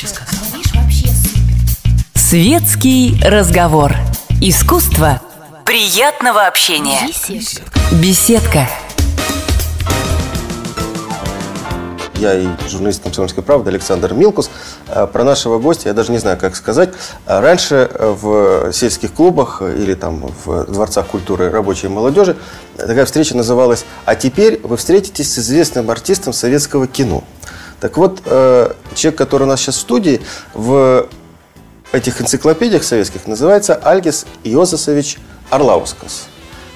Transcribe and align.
Говоришь 0.00 0.72
вообще 0.74 1.08
супер. 1.08 1.92
Светский 2.14 3.20
разговор. 3.20 3.96
Искусство 4.40 5.20
приятного 5.64 6.46
общения. 6.46 7.00
Беседка. 7.08 7.72
Беседка. 8.00 8.68
Я 12.14 12.34
и 12.34 12.46
журналист 12.68 13.02
«Комсомольской 13.02 13.42
правды» 13.42 13.70
Александр 13.70 14.14
Милкус. 14.14 14.50
А, 14.86 15.08
Про 15.08 15.24
нашего 15.24 15.58
гостя 15.58 15.88
я 15.88 15.94
даже 15.94 16.12
не 16.12 16.18
знаю, 16.18 16.38
как 16.38 16.54
сказать. 16.54 16.90
А, 17.26 17.40
Раньше 17.40 17.90
э, 17.92 18.16
в 18.20 18.72
сельских 18.72 19.12
клубах 19.12 19.62
или 19.62 19.94
там 19.94 20.32
в 20.44 20.66
дворцах 20.66 21.08
культуры 21.08 21.50
рабочей 21.50 21.86
и 21.86 21.90
молодежи 21.90 22.36
такая 22.76 23.04
встреча 23.04 23.36
называлась 23.36 23.84
«А 24.04 24.14
теперь 24.14 24.60
вы 24.62 24.76
встретитесь 24.76 25.32
с 25.32 25.38
известным 25.40 25.90
артистом 25.90 26.32
советского 26.32 26.86
кино». 26.86 27.24
Так 27.80 27.96
вот, 27.96 28.22
э, 28.24 28.72
человек, 28.94 29.18
который 29.18 29.44
у 29.44 29.46
нас 29.46 29.60
сейчас 29.60 29.76
в 29.76 29.80
студии, 29.80 30.20
в 30.54 31.08
этих 31.92 32.20
энциклопедиях 32.20 32.82
советских 32.82 33.26
называется 33.26 33.74
Альгис 33.74 34.26
Иозасович 34.44 35.18
Орлаускас. 35.50 36.28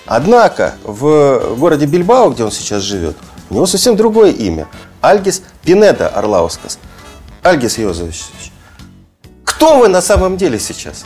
Однако 0.06 0.74
в 0.84 1.56
городе 1.56 1.86
Бильбао, 1.86 2.30
где 2.30 2.44
он 2.44 2.50
сейчас 2.50 2.82
живет, 2.82 3.16
у 3.50 3.54
него 3.54 3.66
совсем 3.66 3.96
другое 3.96 4.30
имя. 4.30 4.68
Альгис 5.00 5.42
Пинеда 5.64 6.08
Орлаускас. 6.08 6.78
Альгис 7.42 7.78
Иозович, 7.78 8.24
кто 9.44 9.78
вы 9.78 9.88
на 9.88 10.00
самом 10.00 10.36
деле 10.36 10.58
сейчас? 10.58 11.04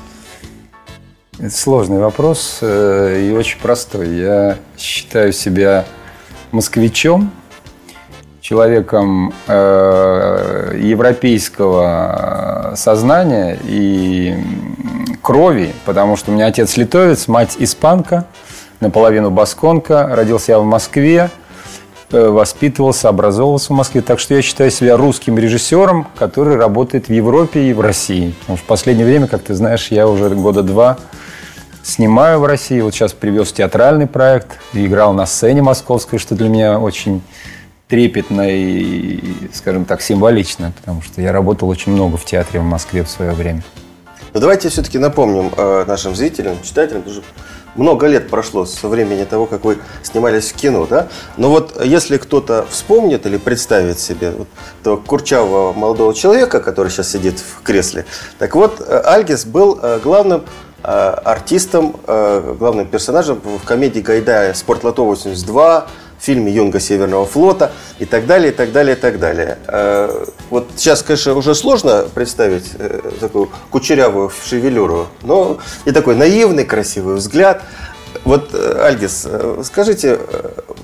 Это 1.39 1.51
сложный 1.51 1.99
вопрос 1.99 2.59
э, 2.63 3.29
и 3.29 3.33
очень 3.33 3.59
простой. 3.59 4.17
Я 4.17 4.59
считаю 4.79 5.33
себя 5.33 5.85
москвичом, 6.53 7.31
человеком 8.47 9.35
э, 9.49 10.79
европейского 10.81 12.75
сознания 12.77 13.59
и 13.65 14.37
крови, 15.21 15.75
потому 15.85 16.17
что 16.17 16.31
у 16.31 16.35
меня 16.35 16.47
отец 16.47 16.77
литовец, 16.77 17.27
мать 17.27 17.57
испанка, 17.59 18.27
наполовину 18.79 19.33
басконка, 19.33 20.07
родился 20.15 20.53
я 20.53 20.61
в 20.61 20.65
Москве, 20.65 21.29
э, 22.13 22.29
воспитывался, 22.29 23.09
образовывался 23.09 23.73
в 23.73 23.77
Москве. 23.77 24.01
Так 24.01 24.21
что 24.21 24.35
я 24.35 24.43
считаю 24.43 24.71
себя 24.71 24.97
русским 24.97 25.37
режиссером, 25.37 26.07
который 26.17 26.55
работает 26.55 27.09
в 27.09 27.13
Европе 27.13 27.65
и 27.65 27.73
в 27.73 27.81
России. 27.81 28.33
В 28.47 28.63
последнее 28.63 29.07
время, 29.07 29.27
как 29.27 29.43
ты 29.43 29.55
знаешь, 29.55 29.89
я 29.89 30.07
уже 30.07 30.29
года 30.29 30.63
два 30.63 30.99
снимаю 31.83 32.39
в 32.39 32.45
России. 32.45 32.81
Вот 32.81 32.95
сейчас 32.95 33.13
привез 33.13 33.53
театральный 33.53 34.07
проект 34.07 34.61
играл 34.73 35.15
на 35.15 35.27
сцене 35.27 35.63
московской, 35.63 36.21
что 36.21 36.37
для 36.37 36.49
меня 36.49 36.79
очень 36.79 37.23
трепетно 37.89 38.49
и, 38.49 39.21
скажем 39.53 39.85
так, 39.85 40.03
символично, 40.03 40.73
потому 40.77 41.03
что 41.03 41.21
я 41.23 41.33
работал 41.33 41.69
очень 41.69 41.93
много 41.93 42.17
в 42.17 42.25
театре 42.25 42.61
в 42.61 42.65
Москве 42.65 43.05
в 43.05 43.09
свое 43.09 43.33
время. 43.33 43.63
Но 44.35 44.41
давайте 44.41 44.69
все-таки 44.69 44.99
напомним 44.99 45.53
э, 45.57 45.85
нашим 45.87 46.15
зрителям, 46.15 46.61
читателям, 46.63 47.03
потому 47.03 47.23
что 47.23 47.33
много 47.77 48.07
лет 48.07 48.29
прошло 48.29 48.67
со 48.67 48.89
времени 48.89 49.25
того, 49.25 49.47
как 49.47 49.65
вы 49.65 49.79
снимались 50.03 50.51
в 50.51 50.57
кино, 50.57 50.87
да? 50.87 51.09
Но 51.37 51.51
вот 51.51 51.83
если 51.85 52.17
кто-то 52.17 52.67
вспомнит 52.69 53.25
или 53.27 53.37
представит 53.37 53.99
себе 53.99 54.35
этого 54.81 54.97
курчавого 54.97 55.73
молодого 55.73 56.13
человека, 56.13 56.61
который 56.61 56.89
сейчас 56.91 57.11
сидит 57.13 57.39
в 57.39 57.63
кресле, 57.63 58.05
так 58.39 58.55
вот, 58.55 58.81
э, 58.81 59.01
Альгис 59.05 59.45
был 59.47 59.79
э, 59.83 60.01
главным 60.03 60.45
артистом, 60.83 61.97
главным 62.07 62.87
персонажем 62.87 63.41
в 63.43 63.65
комедии 63.65 63.99
Гайдая 63.99 64.55
«Спортлото-82», 64.55 65.85
фильме 66.19 66.53
«Юнга 66.53 66.81
Северного 66.81 67.27
флота» 67.27 67.73
и 67.99 68.05
так 68.05 68.27
далее, 68.27 68.53
и 68.53 68.55
так 68.55 68.73
далее, 68.73 68.97
и 68.97 68.99
так 68.99 69.19
далее. 69.19 69.59
Э, 69.69 70.25
Вот 70.51 70.71
сейчас, 70.77 71.03
конечно, 71.03 71.35
уже 71.35 71.55
сложно 71.55 72.07
представить 72.15 72.71
э, 72.79 73.01
такую 73.21 73.51
кучерявую 73.71 74.31
шевелюру, 74.45 75.09
но 75.23 75.59
и 75.85 75.93
такой 75.93 76.15
наивный, 76.17 76.65
красивый 76.65 77.17
взгляд. 77.17 77.63
Вот, 78.25 78.51
э, 78.55 78.81
Альгис, 78.83 79.27
скажите, 79.65 80.19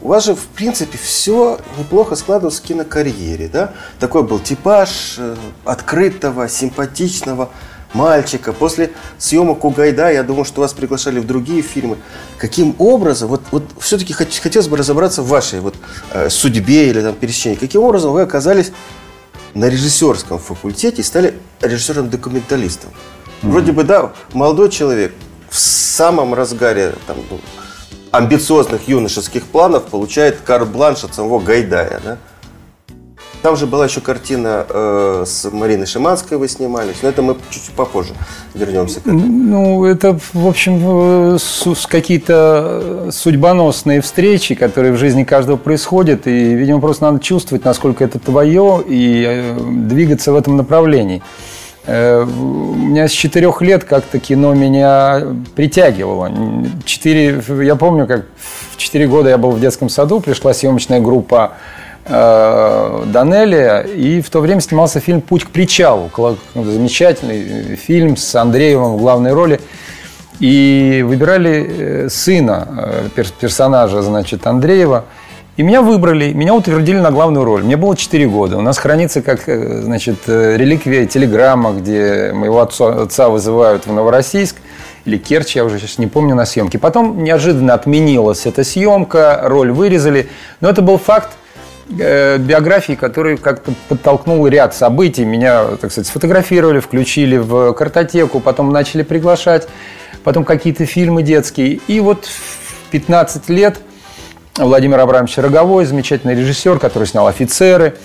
у 0.00 0.08
вас 0.08 0.24
же, 0.24 0.34
в 0.34 0.46
принципе, 0.46 0.98
все 0.98 1.58
неплохо 1.78 2.16
складывалось 2.16 2.60
в 2.60 2.62
кинокарьере, 2.62 3.48
да? 3.48 3.72
Такой 4.00 4.22
был 4.22 4.38
типаж 4.38 5.18
открытого, 5.64 6.48
симпатичного 6.48 7.50
мальчика. 7.94 8.52
После 8.52 8.92
съемок 9.18 9.64
у 9.64 9.70
Гайда, 9.70 10.10
я 10.10 10.22
думаю, 10.22 10.44
что 10.44 10.60
вас 10.60 10.72
приглашали 10.72 11.20
в 11.20 11.26
другие 11.26 11.62
фильмы. 11.62 11.98
Каким 12.38 12.74
образом, 12.78 13.28
вот, 13.28 13.42
вот 13.50 13.64
все-таки 13.78 14.12
хотелось 14.12 14.68
бы 14.68 14.76
разобраться 14.76 15.22
в 15.22 15.28
вашей 15.28 15.60
вот, 15.60 15.74
э, 16.12 16.30
судьбе 16.30 16.88
или 16.88 17.00
там, 17.00 17.14
пересечении, 17.14 17.56
каким 17.56 17.82
образом 17.82 18.12
вы 18.12 18.22
оказались 18.22 18.72
на 19.54 19.68
режиссерском 19.68 20.38
факультете 20.38 21.02
и 21.02 21.04
стали 21.04 21.34
режиссером-документалистом? 21.60 22.90
Вроде 23.42 23.72
бы, 23.72 23.84
да, 23.84 24.12
молодой 24.32 24.70
человек 24.70 25.12
в 25.50 25.58
самом 25.58 26.32
разгаре 26.32 26.94
там, 27.06 27.16
ну, 27.30 27.40
амбициозных 28.12 28.88
юношеских 28.88 29.44
планов 29.44 29.84
получает 29.84 30.38
карт-бланш 30.40 31.04
от 31.04 31.14
самого 31.14 31.40
Гайдая, 31.40 32.00
да? 32.04 32.18
Там 33.42 33.56
же 33.56 33.66
была 33.66 33.86
еще 33.86 34.00
картина 34.00 34.64
э, 34.68 35.24
с 35.26 35.50
Мариной 35.50 35.86
Шиманской 35.86 36.38
вы 36.38 36.46
снимались, 36.46 36.96
но 37.02 37.08
это 37.08 37.22
мы 37.22 37.36
чуть-чуть 37.50 37.74
попозже 37.74 38.12
вернемся 38.54 39.00
к 39.00 39.06
этому. 39.06 39.20
Ну, 39.20 39.84
это, 39.84 40.16
в 40.32 40.46
общем, 40.46 41.34
э, 41.34 41.38
какие-то 41.88 43.08
судьбоносные 43.10 44.00
встречи, 44.00 44.54
которые 44.54 44.92
в 44.92 44.96
жизни 44.96 45.24
каждого 45.24 45.56
происходят, 45.56 46.28
и, 46.28 46.54
видимо, 46.54 46.80
просто 46.80 47.04
надо 47.04 47.18
чувствовать, 47.18 47.64
насколько 47.64 48.04
это 48.04 48.20
твое, 48.20 48.82
и 48.86 49.24
э, 49.26 49.58
двигаться 49.58 50.30
в 50.30 50.36
этом 50.36 50.56
направлении. 50.56 51.20
Э, 51.84 52.22
У 52.22 52.76
меня 52.76 53.08
с 53.08 53.10
четырех 53.10 53.60
лет 53.60 53.82
как-то 53.82 54.20
кино 54.20 54.54
меня 54.54 55.20
притягивало. 55.56 56.30
Четыре, 56.84 57.42
я 57.64 57.74
помню, 57.74 58.06
как 58.06 58.26
в 58.70 58.76
четыре 58.76 59.08
года 59.08 59.30
я 59.30 59.38
был 59.38 59.50
в 59.50 59.58
детском 59.58 59.88
саду, 59.88 60.20
пришла 60.20 60.54
съемочная 60.54 61.00
группа 61.00 61.54
э, 61.54 61.81
Данелия, 62.08 63.80
и 63.80 64.20
в 64.20 64.30
то 64.30 64.40
время 64.40 64.60
снимался 64.60 65.00
фильм 65.00 65.20
«Путь 65.20 65.44
к 65.44 65.50
причалу». 65.50 66.10
Кла- 66.14 66.36
Замечательный 66.54 67.76
фильм 67.76 68.16
с 68.16 68.34
Андреевым 68.34 68.94
в 68.94 68.98
главной 68.98 69.32
роли. 69.32 69.60
И 70.40 71.04
выбирали 71.06 72.04
э, 72.06 72.08
сына 72.08 72.66
э, 72.76 73.08
пер- 73.14 73.32
персонажа, 73.38 74.02
значит, 74.02 74.46
Андреева. 74.46 75.04
И 75.56 75.62
меня 75.62 75.82
выбрали, 75.82 76.32
меня 76.32 76.54
утвердили 76.54 76.98
на 76.98 77.10
главную 77.12 77.44
роль. 77.44 77.62
Мне 77.62 77.76
было 77.76 77.94
4 77.96 78.26
года. 78.26 78.56
У 78.58 78.62
нас 78.62 78.78
хранится 78.78 79.22
как, 79.22 79.48
э, 79.48 79.82
значит, 79.82 80.16
э, 80.26 80.56
реликвия 80.56 81.06
телеграмма, 81.06 81.72
где 81.72 82.32
моего 82.34 82.60
отца, 82.60 83.02
отца 83.02 83.28
вызывают 83.28 83.86
в 83.86 83.92
Новороссийск 83.92 84.56
или 85.04 85.16
Керчь, 85.18 85.54
я 85.56 85.64
уже 85.64 85.78
сейчас 85.78 85.98
не 85.98 86.06
помню, 86.08 86.34
на 86.34 86.46
съемке. 86.46 86.78
Потом 86.78 87.22
неожиданно 87.22 87.74
отменилась 87.74 88.46
эта 88.46 88.64
съемка, 88.64 89.40
роль 89.44 89.70
вырезали. 89.70 90.28
Но 90.60 90.68
это 90.70 90.80
был 90.82 90.98
факт 90.98 91.30
э, 91.98 92.38
биографии, 92.38 92.94
который 92.94 93.36
как-то 93.36 93.72
подтолкнул 93.88 94.46
ряд 94.46 94.74
событий. 94.74 95.24
Меня, 95.24 95.64
так 95.80 95.90
сказать, 95.92 96.06
сфотографировали, 96.06 96.80
включили 96.80 97.36
в 97.36 97.72
картотеку, 97.72 98.40
потом 98.40 98.72
начали 98.72 99.02
приглашать, 99.02 99.68
потом 100.24 100.44
какие-то 100.44 100.86
фильмы 100.86 101.22
детские. 101.22 101.80
И 101.88 102.00
вот 102.00 102.26
в 102.26 102.90
15 102.90 103.48
лет 103.48 103.80
Владимир 104.56 105.00
Абрамович 105.00 105.38
Роговой, 105.38 105.86
замечательный 105.86 106.34
режиссер, 106.34 106.78
который 106.78 107.06
снял 107.06 107.26
«Офицеры», 107.26 107.96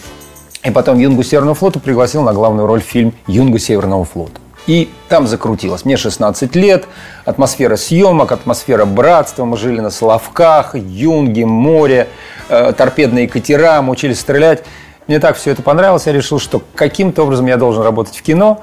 и 0.63 0.71
потом 0.71 0.97
Юнгу 0.97 1.23
Северного 1.23 1.55
флота 1.55 1.79
пригласил 1.79 2.23
на 2.23 2.33
главную 2.33 2.67
роль 2.67 2.81
фильм 2.81 3.13
«Юнга 3.27 3.59
Северного 3.59 4.05
флота». 4.05 4.39
И 4.67 4.89
там 5.07 5.27
закрутилось. 5.27 5.85
Мне 5.85 5.95
16 5.95 6.55
лет, 6.55 6.85
атмосфера 7.23 7.77
съемок, 7.77 8.33
атмосфера 8.33 8.85
братства. 8.85 9.45
Мы 9.45 9.57
жили 9.57 9.79
на 9.79 9.89
Соловках, 9.89 10.75
Юнге, 10.75 11.45
море, 11.45 12.09
э, 12.49 12.73
торпедные 12.73 13.29
катера, 13.29 13.81
мы 13.81 13.93
учились 13.93 14.19
стрелять. 14.19 14.63
Мне 15.07 15.19
так 15.19 15.37
все 15.37 15.51
это 15.51 15.61
понравилось. 15.61 16.05
Я 16.05 16.11
решил, 16.11 16.37
что 16.37 16.61
каким-то 16.75 17.23
образом 17.23 17.45
я 17.47 17.55
должен 17.55 17.81
работать 17.81 18.17
в 18.17 18.21
кино. 18.21 18.61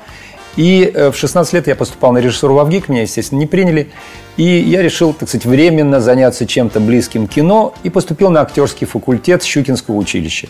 И 0.56 0.91
э, 0.95 1.11
в 1.11 1.17
16 1.17 1.53
лет 1.55 1.67
я 1.67 1.75
поступал 1.75 2.12
на 2.12 2.19
режиссуру 2.19 2.55
в 2.55 2.59
АВГИК, 2.59 2.89
меня, 2.91 3.03
естественно, 3.03 3.39
не 3.39 3.47
приняли. 3.47 3.91
И 4.37 4.45
я 4.45 4.83
решил, 4.83 5.12
так 5.12 5.29
сказать, 5.29 5.47
временно 5.47 6.01
заняться 6.01 6.47
чем-то 6.47 6.81
близким 6.81 7.27
кино 7.27 7.75
и 7.83 7.91
поступил 7.91 8.31
на 8.31 8.43
актерский 8.43 8.87
факультет 8.87 9.43
Щукинского 9.43 9.97
училища. 9.97 10.49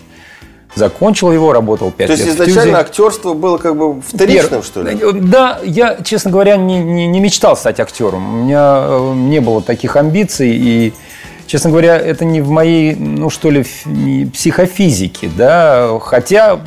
Закончил 0.75 1.31
его, 1.31 1.53
работал 1.53 1.93
5 1.93 2.06
То 2.06 2.12
лет 2.15 2.21
есть 2.26 2.38
в 2.38 2.43
изначально 2.43 2.79
актерство 2.81 3.32
было 3.35 3.59
как 3.59 3.76
бы 3.76 4.00
вторичным, 4.00 4.62
что 4.62 4.82
ли? 4.82 4.99
Да, 5.12 5.61
я, 5.65 5.99
честно 6.03 6.31
говоря, 6.32 6.56
не, 6.56 6.79
не- 6.82 7.06
не 7.06 7.21
мечтал 7.21 7.56
стать 7.56 7.79
актером. 7.79 8.41
У 8.41 8.44
меня 8.44 8.85
э, 8.88 9.12
не 9.15 9.41
было 9.41 9.62
таких 9.62 9.94
амбиций. 9.94 10.50
И, 10.50 10.93
честно 11.47 11.71
говоря, 11.71 11.97
это 11.97 12.25
не 12.25 12.41
в 12.41 12.49
моей, 12.50 12.97
ну 12.97 13.31
что 13.31 13.50
ли, 13.50 13.65
психофизике. 14.32 15.31
Да? 15.37 15.97
Хотя 16.00 16.59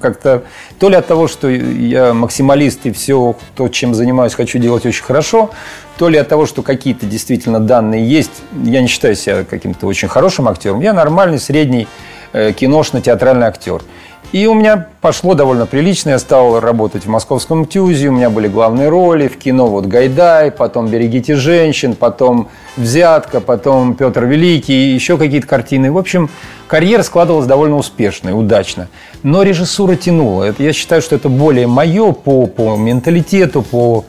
как-то 0.00 0.42
то 0.80 0.88
ли 0.88 0.96
от 0.96 1.06
того, 1.06 1.28
что 1.28 1.48
я 1.48 2.14
максималист 2.14 2.80
и 2.86 2.90
все, 2.92 3.36
то, 3.54 3.68
чем 3.68 3.94
занимаюсь, 3.94 4.34
хочу 4.34 4.58
делать 4.58 4.84
очень 4.86 5.04
хорошо, 5.04 5.50
то 5.98 6.08
ли 6.08 6.18
от 6.18 6.28
того, 6.28 6.46
что 6.46 6.62
какие-то 6.62 7.06
действительно 7.06 7.60
данные 7.60 8.08
есть. 8.08 8.42
Я 8.64 8.80
не 8.80 8.88
считаю 8.88 9.14
себя 9.14 9.44
каким-то 9.44 9.86
очень 9.86 10.08
хорошим 10.08 10.48
актером. 10.48 10.80
Я 10.80 10.92
нормальный, 10.92 11.38
средний 11.38 11.86
киношно-театральный 12.32 13.46
актер. 13.46 13.82
И 14.30 14.46
у 14.46 14.52
меня 14.52 14.88
пошло 15.00 15.32
довольно 15.32 15.64
прилично. 15.64 16.10
Я 16.10 16.18
стал 16.18 16.60
работать 16.60 17.06
в 17.06 17.08
московском 17.08 17.64
ТЮЗе, 17.64 18.08
у 18.08 18.12
меня 18.12 18.28
были 18.28 18.46
главные 18.46 18.90
роли 18.90 19.26
в 19.26 19.38
кино. 19.38 19.68
Вот 19.68 19.86
Гайдай, 19.86 20.50
потом 20.50 20.88
«Берегите 20.88 21.34
женщин», 21.34 21.94
потом 21.94 22.50
«Взятка», 22.76 23.40
потом 23.40 23.94
«Петр 23.94 24.24
Великий», 24.24 24.92
еще 24.92 25.16
какие-то 25.16 25.46
картины. 25.46 25.90
В 25.90 25.96
общем, 25.96 26.28
карьера 26.66 27.02
складывалась 27.04 27.46
довольно 27.46 27.76
успешно 27.76 28.28
и 28.28 28.32
удачно. 28.32 28.88
Но 29.22 29.42
режиссура 29.42 29.96
тянула. 29.96 30.54
Я 30.58 30.74
считаю, 30.74 31.00
что 31.00 31.16
это 31.16 31.30
более 31.30 31.66
мое 31.66 32.12
по, 32.12 32.46
по 32.46 32.76
менталитету, 32.76 33.62
по, 33.62 34.04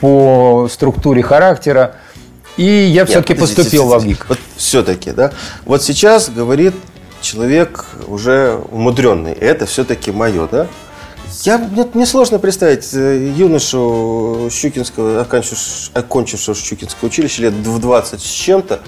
по 0.00 0.68
структуре 0.72 1.22
характера. 1.22 1.94
И 2.56 2.64
я 2.64 3.06
все-таки 3.06 3.34
поступил 3.34 3.86
в. 3.86 3.96
ВГИК. 3.96 4.26
Вот 4.28 4.38
все-таки, 4.56 5.12
да? 5.12 5.30
Вот 5.64 5.84
сейчас 5.84 6.28
говорит 6.28 6.74
человек 7.22 7.86
уже 8.06 8.60
умудренный. 8.70 9.32
Это 9.32 9.66
все-таки 9.66 10.12
мое, 10.12 10.46
да? 10.48 10.66
Я, 11.44 11.56
мне, 11.56 11.88
мне 11.94 12.04
сложно 12.04 12.38
представить 12.38 12.92
э, 12.92 13.32
юношу 13.34 14.48
Щукинского, 14.50 15.22
окончившего, 15.22 15.98
окончившего 15.98 16.54
Щукинское 16.54 17.08
училище 17.08 17.42
лет 17.42 17.54
в 17.54 17.78
20 17.78 18.20
с 18.20 18.24
чем-то, 18.24 18.80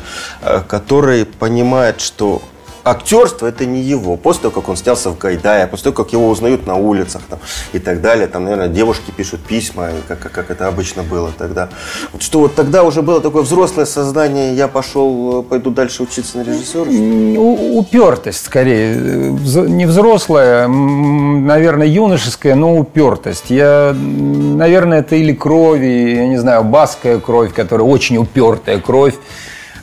э, 0.42 0.62
который 0.68 1.24
понимает, 1.24 2.02
что 2.02 2.42
актерство 2.84 3.46
это 3.46 3.66
не 3.66 3.80
его. 3.80 4.16
После 4.16 4.42
того, 4.42 4.54
как 4.60 4.68
он 4.68 4.76
снялся 4.76 5.10
в 5.10 5.18
Гайдае, 5.18 5.66
после 5.66 5.84
того, 5.84 6.04
как 6.04 6.12
его 6.12 6.28
узнают 6.28 6.66
на 6.66 6.76
улицах 6.76 7.22
там, 7.28 7.38
и 7.72 7.78
так 7.78 8.00
далее, 8.00 8.26
там, 8.26 8.44
наверное, 8.44 8.68
девушки 8.68 9.10
пишут 9.10 9.40
письма, 9.40 9.88
как, 10.06 10.20
как, 10.20 10.32
как 10.32 10.50
это 10.50 10.68
обычно 10.68 11.02
было 11.02 11.32
тогда. 11.36 11.70
Вот 12.12 12.22
что 12.22 12.40
вот 12.40 12.54
тогда 12.54 12.84
уже 12.84 13.02
было 13.02 13.20
такое 13.20 13.42
взрослое 13.42 13.86
сознание, 13.86 14.54
я 14.54 14.68
пошел, 14.68 15.40
э, 15.40 15.42
пойду 15.42 15.70
дальше 15.70 16.02
учиться 16.02 16.38
на 16.38 16.42
режиссера. 16.42 16.84
Упертость, 16.84 18.44
скорее. 18.44 18.94
Не 18.94 19.86
взрослая, 19.86 20.68
наверное, 20.68 21.86
юношеская, 21.86 22.54
но 22.54 22.76
упертость. 22.76 23.50
Я, 23.50 23.94
наверное, 23.94 25.00
это 25.00 25.16
или 25.16 25.32
крови, 25.32 26.16
я 26.16 26.28
не 26.28 26.36
знаю, 26.36 26.64
баская 26.64 27.18
кровь, 27.18 27.52
которая 27.54 27.86
очень 27.86 28.18
упертая 28.18 28.78
кровь 28.78 29.14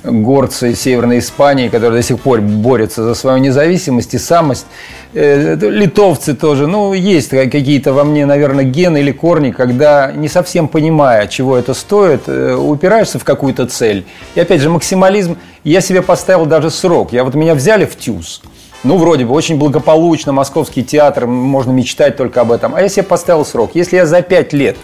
горцы 0.04 0.76
Северной 0.76 1.20
Испании, 1.20 1.70
которые 1.70 2.02
до 2.02 2.08
сих 2.08 2.20
пор 2.20 2.42
борются 2.42 3.04
за 3.04 3.14
свою 3.14 3.38
независимость 3.38 4.14
и 4.14 4.18
самость. 4.18 4.66
Э, 5.14 5.56
Литовцы 5.56 6.34
тоже. 6.34 6.68
Ну, 6.68 6.94
есть 6.94 7.30
какие-то 7.30 7.94
во 7.94 8.04
мне, 8.04 8.26
наверное, 8.26 8.64
гены 8.64 9.00
или 9.00 9.12
корни, 9.12 9.52
когда 9.52 10.12
не 10.12 10.28
совсем 10.28 10.68
понимая, 10.68 11.28
чего 11.28 11.58
это 11.58 11.74
стоит, 11.74 12.24
э, 12.28 12.56
упираешься 12.56 13.20
в 13.20 13.24
какую-то 13.24 13.68
цель. 13.68 14.06
И 14.36 14.40
опять 14.40 14.62
же, 14.62 14.70
максимализм. 14.70 15.38
Я 15.64 15.82
себе 15.82 16.02
поставил 16.02 16.48
даже 16.48 16.72
срок. 16.72 17.14
Я 17.14 17.24
вот 17.24 17.36
меня 17.36 17.54
взяли 17.54 17.86
в 17.86 17.96
ТЮЗ. 17.96 18.42
Ну, 18.84 18.98
вроде 18.98 19.26
бы, 19.26 19.34
очень 19.34 19.60
благополучно, 19.60 20.32
московский 20.32 20.84
театр, 20.84 21.28
можно 21.28 21.72
мечтать 21.72 22.18
только 22.18 22.42
об 22.42 22.52
этом. 22.52 22.74
А 22.74 22.82
я 22.82 22.90
себе 22.90 23.04
поставил 23.04 23.46
срок. 23.46 23.72
Если 23.76 23.96
я 23.96 24.08
за 24.08 24.24
пять 24.24 24.54
лет 24.54 24.78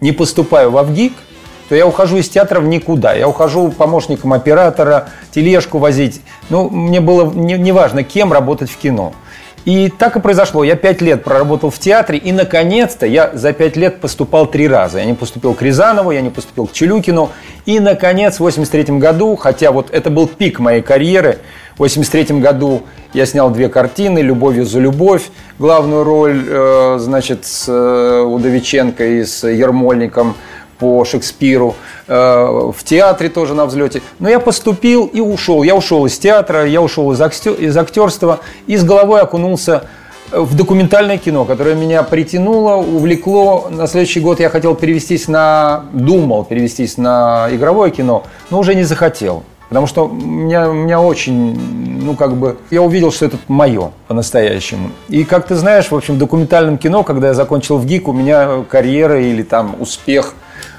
не 0.00 0.12
поступаю 0.12 0.70
в 0.70 0.76
АВГИК, 0.76 1.12
то 1.68 1.74
я 1.74 1.86
ухожу 1.86 2.18
из 2.18 2.28
театра 2.28 2.60
в 2.60 2.66
никуда. 2.66 3.14
Я 3.14 3.28
ухожу 3.28 3.70
помощником 3.70 4.32
оператора, 4.32 5.08
тележку 5.32 5.78
возить. 5.78 6.20
Ну, 6.48 6.68
мне 6.70 7.00
было 7.00 7.30
не- 7.32 7.58
неважно, 7.58 8.02
кем 8.02 8.32
работать 8.32 8.70
в 8.70 8.76
кино. 8.76 9.12
И 9.66 9.88
так 9.88 10.14
и 10.14 10.20
произошло. 10.20 10.62
Я 10.62 10.76
пять 10.76 11.00
лет 11.00 11.24
проработал 11.24 11.70
в 11.70 11.78
театре, 11.80 12.18
и, 12.18 12.30
наконец-то, 12.30 13.04
я 13.04 13.32
за 13.34 13.52
пять 13.52 13.76
лет 13.76 14.00
поступал 14.00 14.46
три 14.46 14.68
раза. 14.68 14.98
Я 15.00 15.06
не 15.06 15.14
поступил 15.14 15.54
к 15.54 15.62
Рязанову, 15.62 16.12
я 16.12 16.20
не 16.20 16.30
поступил 16.30 16.68
к 16.68 16.72
Челюкину. 16.72 17.30
И, 17.64 17.80
наконец, 17.80 18.36
в 18.36 18.40
83 18.40 18.98
году, 19.00 19.34
хотя 19.34 19.72
вот 19.72 19.90
это 19.90 20.08
был 20.08 20.28
пик 20.28 20.60
моей 20.60 20.82
карьеры, 20.82 21.38
в 21.74 21.80
83 21.80 22.38
году 22.38 22.84
я 23.12 23.26
снял 23.26 23.50
две 23.50 23.68
картины 23.68 24.20
«Любовью 24.20 24.64
за 24.64 24.78
любовь», 24.78 25.30
главную 25.58 26.04
роль, 26.04 26.44
э, 26.48 26.96
значит, 27.00 27.44
с 27.44 27.66
э, 27.68 28.20
Удовиченко 28.22 29.04
и 29.04 29.24
с 29.24 29.48
Ермольником 29.48 30.36
по 30.78 31.04
Шекспиру, 31.04 31.74
э, 32.06 32.12
в 32.14 32.84
театре 32.84 33.28
тоже 33.28 33.54
на 33.54 33.66
взлете. 33.66 34.02
Но 34.18 34.28
я 34.28 34.40
поступил 34.40 35.06
и 35.06 35.20
ушел. 35.20 35.62
Я 35.62 35.74
ушел 35.74 36.06
из 36.06 36.18
театра, 36.18 36.66
я 36.66 36.80
ушел 36.80 37.12
из, 37.12 37.20
акстё- 37.20 37.56
из 37.56 37.76
актерства 37.76 38.40
и 38.66 38.76
с 38.76 38.84
головой 38.84 39.20
окунулся 39.20 39.84
в 40.32 40.56
документальное 40.56 41.18
кино, 41.18 41.44
которое 41.44 41.74
меня 41.74 42.02
притянуло, 42.02 42.76
увлекло. 42.76 43.68
На 43.70 43.86
следующий 43.86 44.20
год 44.20 44.40
я 44.40 44.48
хотел 44.48 44.74
перевестись 44.74 45.28
на... 45.28 45.84
Думал 45.92 46.44
перевестись 46.44 46.98
на 46.98 47.48
игровое 47.50 47.90
кино, 47.90 48.24
но 48.50 48.58
уже 48.58 48.74
не 48.74 48.82
захотел. 48.84 49.44
Потому 49.68 49.88
что 49.88 50.06
меня, 50.06 50.66
меня 50.66 51.00
очень, 51.00 52.00
ну 52.02 52.14
как 52.14 52.36
бы, 52.36 52.56
я 52.70 52.82
увидел, 52.82 53.10
что 53.10 53.26
это 53.26 53.36
мое 53.48 53.90
по-настоящему. 54.06 54.90
И 55.08 55.24
как 55.24 55.46
ты 55.48 55.56
знаешь, 55.56 55.90
в 55.90 55.94
общем, 55.96 56.14
в 56.14 56.18
документальном 56.18 56.78
кино, 56.78 57.02
когда 57.02 57.28
я 57.28 57.34
закончил 57.34 57.76
в 57.78 57.84
ГИК, 57.84 58.08
у 58.08 58.12
меня 58.12 58.64
карьера 58.68 59.20
или 59.20 59.42
там 59.42 59.74
успех 59.80 60.34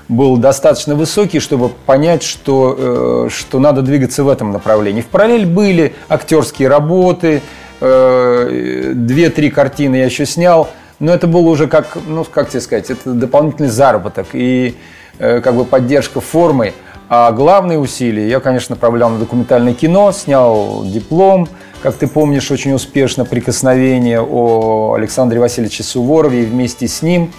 был 0.09 0.37
достаточно 0.37 0.95
высокий, 0.95 1.39
чтобы 1.39 1.69
понять, 1.69 2.23
что, 2.23 2.75
э, 3.27 3.29
что 3.29 3.59
надо 3.59 3.81
двигаться 3.81 4.23
в 4.23 4.29
этом 4.29 4.51
направлении. 4.51 5.01
В 5.01 5.07
параллель 5.07 5.45
были 5.45 5.95
актерские 6.07 6.69
работы, 6.69 7.41
э, 7.81 8.91
две-три 8.95 9.49
картины 9.49 9.97
я 9.97 10.05
еще 10.05 10.25
снял, 10.25 10.69
но 10.99 11.13
это 11.13 11.27
было 11.27 11.49
уже 11.49 11.67
как, 11.67 11.97
ну, 12.07 12.23
как 12.23 12.49
тебе 12.49 12.61
сказать, 12.61 12.89
это 12.89 13.11
дополнительный 13.11 13.69
заработок 13.69 14.27
и 14.33 14.75
э, 15.19 15.41
как 15.41 15.55
бы 15.55 15.65
поддержка 15.65 16.21
формы. 16.21 16.73
А 17.09 17.31
главные 17.31 17.79
усилия 17.79 18.27
я, 18.27 18.41
конечно, 18.41 18.75
направлял 18.75 19.09
на 19.09 19.17
документальное 19.19 19.73
кино, 19.73 20.11
снял 20.11 20.83
диплом, 20.83 21.47
как 21.81 21.95
ты 21.95 22.07
помнишь, 22.07 22.51
очень 22.51 22.73
успешно 22.73 23.23
«Прикосновение» 23.23 24.19
о 24.21 24.93
Александре 24.93 25.39
Васильевиче 25.39 25.83
Суворове 25.83 26.43
и 26.43 26.45
вместе 26.45 26.87
с 26.87 27.01
ним 27.01 27.31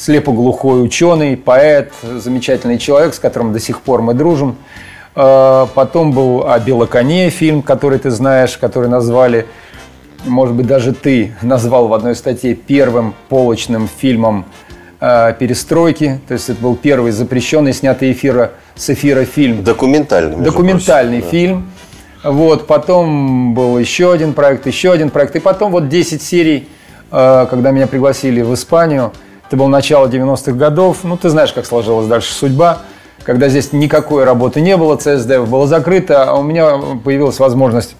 слепоглухой 0.00 0.82
ученый, 0.82 1.36
поэт, 1.36 1.92
замечательный 2.02 2.78
человек, 2.78 3.12
с 3.12 3.18
которым 3.18 3.52
до 3.52 3.60
сих 3.60 3.82
пор 3.82 4.00
мы 4.00 4.14
дружим. 4.14 4.56
Э, 5.14 5.66
Потом 5.74 6.12
был 6.12 6.46
о 6.48 6.58
Белоконе 6.58 7.28
фильм, 7.28 7.60
который 7.60 7.98
ты 7.98 8.10
знаешь, 8.10 8.56
который 8.56 8.88
назвали, 8.88 9.46
может 10.24 10.54
быть, 10.54 10.66
даже 10.66 10.94
ты 10.94 11.34
назвал 11.42 11.88
в 11.88 11.92
одной 11.92 12.14
статье 12.14 12.54
первым 12.54 13.14
полочным 13.28 13.88
фильмом 13.88 14.46
э, 15.00 15.34
перестройки. 15.38 16.18
То 16.26 16.34
есть 16.34 16.48
это 16.48 16.60
был 16.62 16.76
первый 16.76 17.12
запрещенный, 17.12 17.74
снятый 17.74 18.12
эфира, 18.12 18.52
с 18.76 18.88
эфира 18.88 19.26
фильм. 19.26 19.62
Документальный. 19.62 20.42
Документальный 20.42 21.20
прочим, 21.20 21.30
да. 21.30 21.30
фильм. 21.30 21.70
Вот, 22.24 22.66
потом 22.66 23.54
был 23.54 23.78
еще 23.78 24.12
один 24.12 24.32
проект, 24.32 24.66
еще 24.66 24.92
один 24.92 25.10
проект. 25.10 25.36
И 25.36 25.40
потом 25.40 25.72
вот 25.72 25.90
10 25.90 26.22
серий, 26.22 26.68
э, 27.10 27.46
когда 27.50 27.70
меня 27.70 27.86
пригласили 27.86 28.40
в 28.40 28.54
Испанию. 28.54 29.12
Это 29.50 29.56
было 29.56 29.66
начало 29.66 30.06
90-х 30.06 30.52
годов. 30.52 30.98
Ну, 31.02 31.16
ты 31.16 31.28
знаешь, 31.28 31.52
как 31.52 31.66
сложилась 31.66 32.06
дальше 32.06 32.32
судьба. 32.32 32.82
Когда 33.24 33.48
здесь 33.48 33.72
никакой 33.72 34.22
работы 34.22 34.60
не 34.60 34.76
было, 34.76 34.94
ЦСДФ 34.94 35.48
было 35.48 35.66
закрыто, 35.66 36.22
а 36.22 36.34
у 36.34 36.44
меня 36.44 36.78
появилась 37.04 37.40
возможность 37.40 37.96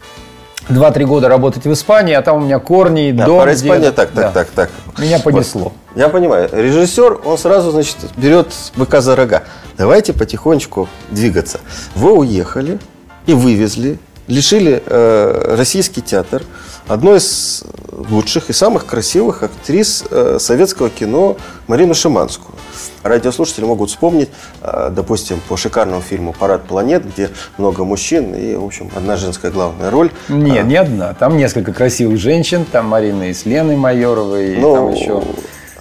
2-3 0.69 1.05
года 1.07 1.29
работать 1.29 1.65
в 1.65 1.73
Испании, 1.73 2.15
а 2.15 2.23
там 2.23 2.37
у 2.37 2.41
меня 2.43 2.61
корни, 2.61 3.11
Да, 3.11 3.27
дом. 3.27 3.53
Испанию 3.53 3.79
где-то. 3.81 3.97
так, 3.97 4.11
так, 4.11 4.23
Да. 4.27 4.31
так, 4.31 4.49
так. 4.51 4.71
Меня 4.97 5.19
понесло. 5.19 5.73
Я 5.97 6.09
понимаю. 6.09 6.49
Режиссер, 6.53 7.23
он 7.25 7.37
сразу, 7.37 7.73
значит, 7.73 7.97
берет 8.17 8.55
быка 8.77 9.01
за 9.01 9.17
рога. 9.17 9.43
Давайте 9.77 10.13
потихонечку 10.13 10.89
двигаться. 11.11 11.59
Вы 11.97 12.13
уехали 12.13 12.79
и 13.27 13.35
вывезли, 13.35 13.99
лишили 14.29 14.81
э, 14.87 15.55
российский 15.59 16.01
театр 16.01 16.45
одной 16.89 17.19
из 17.19 17.65
лучших 18.11 18.51
и 18.51 18.53
самых 18.53 18.87
красивых 18.87 19.43
актрис 19.43 20.05
э, 20.11 20.39
советского 20.41 20.91
кино 20.91 21.37
Марину 21.67 21.95
Шиманскую. 21.95 22.55
Радиослушатели 23.03 23.65
могут 23.65 23.91
вспомнить, 23.91 24.31
э, 24.63 24.91
допустим, 24.91 25.41
по 25.49 25.57
шикарному 25.57 26.03
фильму 26.03 26.33
«Парад 26.33 26.65
планет», 26.65 27.05
где 27.05 27.31
много 27.59 27.85
мужчин 27.85 28.35
и, 28.35 28.55
в 28.55 28.65
общем, 28.65 28.91
одна 28.97 29.17
женская 29.17 29.51
главная 29.51 29.91
роль. 29.91 30.11
Нет, 30.29 30.67
не 30.67 30.77
одна. 30.77 31.15
Там 31.15 31.37
несколько 31.37 31.73
красивых 31.73 32.19
женщин. 32.19 32.65
Там 32.71 32.87
Марина 32.89 33.31
и 33.31 33.35
с 33.35 33.45
Леной 33.45 33.77
Майоровой. 33.77 34.55
И 34.55 34.57
Ну, 34.57 34.75
там 34.75 34.91
еще 34.93 35.23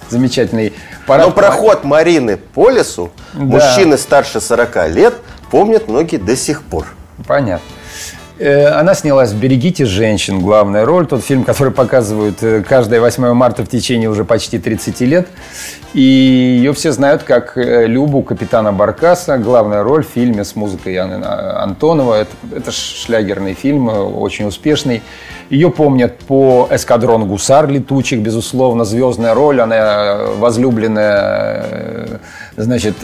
замечательный 0.08 0.72
парад. 1.06 1.26
Но 1.28 1.32
проход 1.32 1.84
Марины 1.84 2.36
по 2.36 2.70
лесу 2.70 3.10
Да. 3.32 3.40
мужчины 3.44 3.96
старше 3.96 4.40
40 4.40 4.88
лет 4.88 5.14
помнят 5.50 5.88
многие 5.88 6.16
до 6.16 6.36
сих 6.36 6.62
пор. 6.62 6.86
Понятно. 7.26 7.64
Э, 8.40 8.68
Она 8.68 8.94
снялась 8.94 9.32
в 9.32 9.38
«Берегите 9.38 9.84
женщин», 9.84 10.40
главная 10.40 10.86
роль. 10.86 11.06
Тот 11.06 11.22
фильм, 11.22 11.44
который 11.44 11.74
показывают 11.74 12.42
э, 12.42 12.62
каждое 12.66 12.98
8 12.98 13.34
марта 13.34 13.62
в 13.64 13.68
течение 13.68 14.08
уже 14.08 14.24
почти 14.24 14.58
30 14.58 15.00
лет. 15.02 15.28
И 15.92 16.00
ее 16.00 16.72
все 16.72 16.92
знают 16.92 17.22
как 17.22 17.58
э, 17.58 17.86
Любу 17.86 18.22
капитана 18.22 18.72
Баркаса. 18.72 19.36
Главная 19.36 19.82
роль 19.82 20.04
в 20.04 20.08
фильме 20.08 20.44
с 20.44 20.56
музыкой 20.56 20.94
Яны 20.94 21.22
Антонова. 21.22 22.14
Это, 22.14 22.30
это 22.56 22.72
шлягерный 22.72 23.52
фильм, 23.52 23.88
очень 23.88 24.46
успешный. 24.46 25.02
Ее 25.50 25.70
помнят 25.70 26.16
по 26.20 26.66
«Эскадрон 26.70 27.28
гусар» 27.28 27.68
летучих, 27.68 28.20
безусловно, 28.20 28.86
звездная 28.86 29.34
роль. 29.34 29.60
Она 29.60 30.16
возлюбленная, 30.38 32.20
значит, 32.56 32.94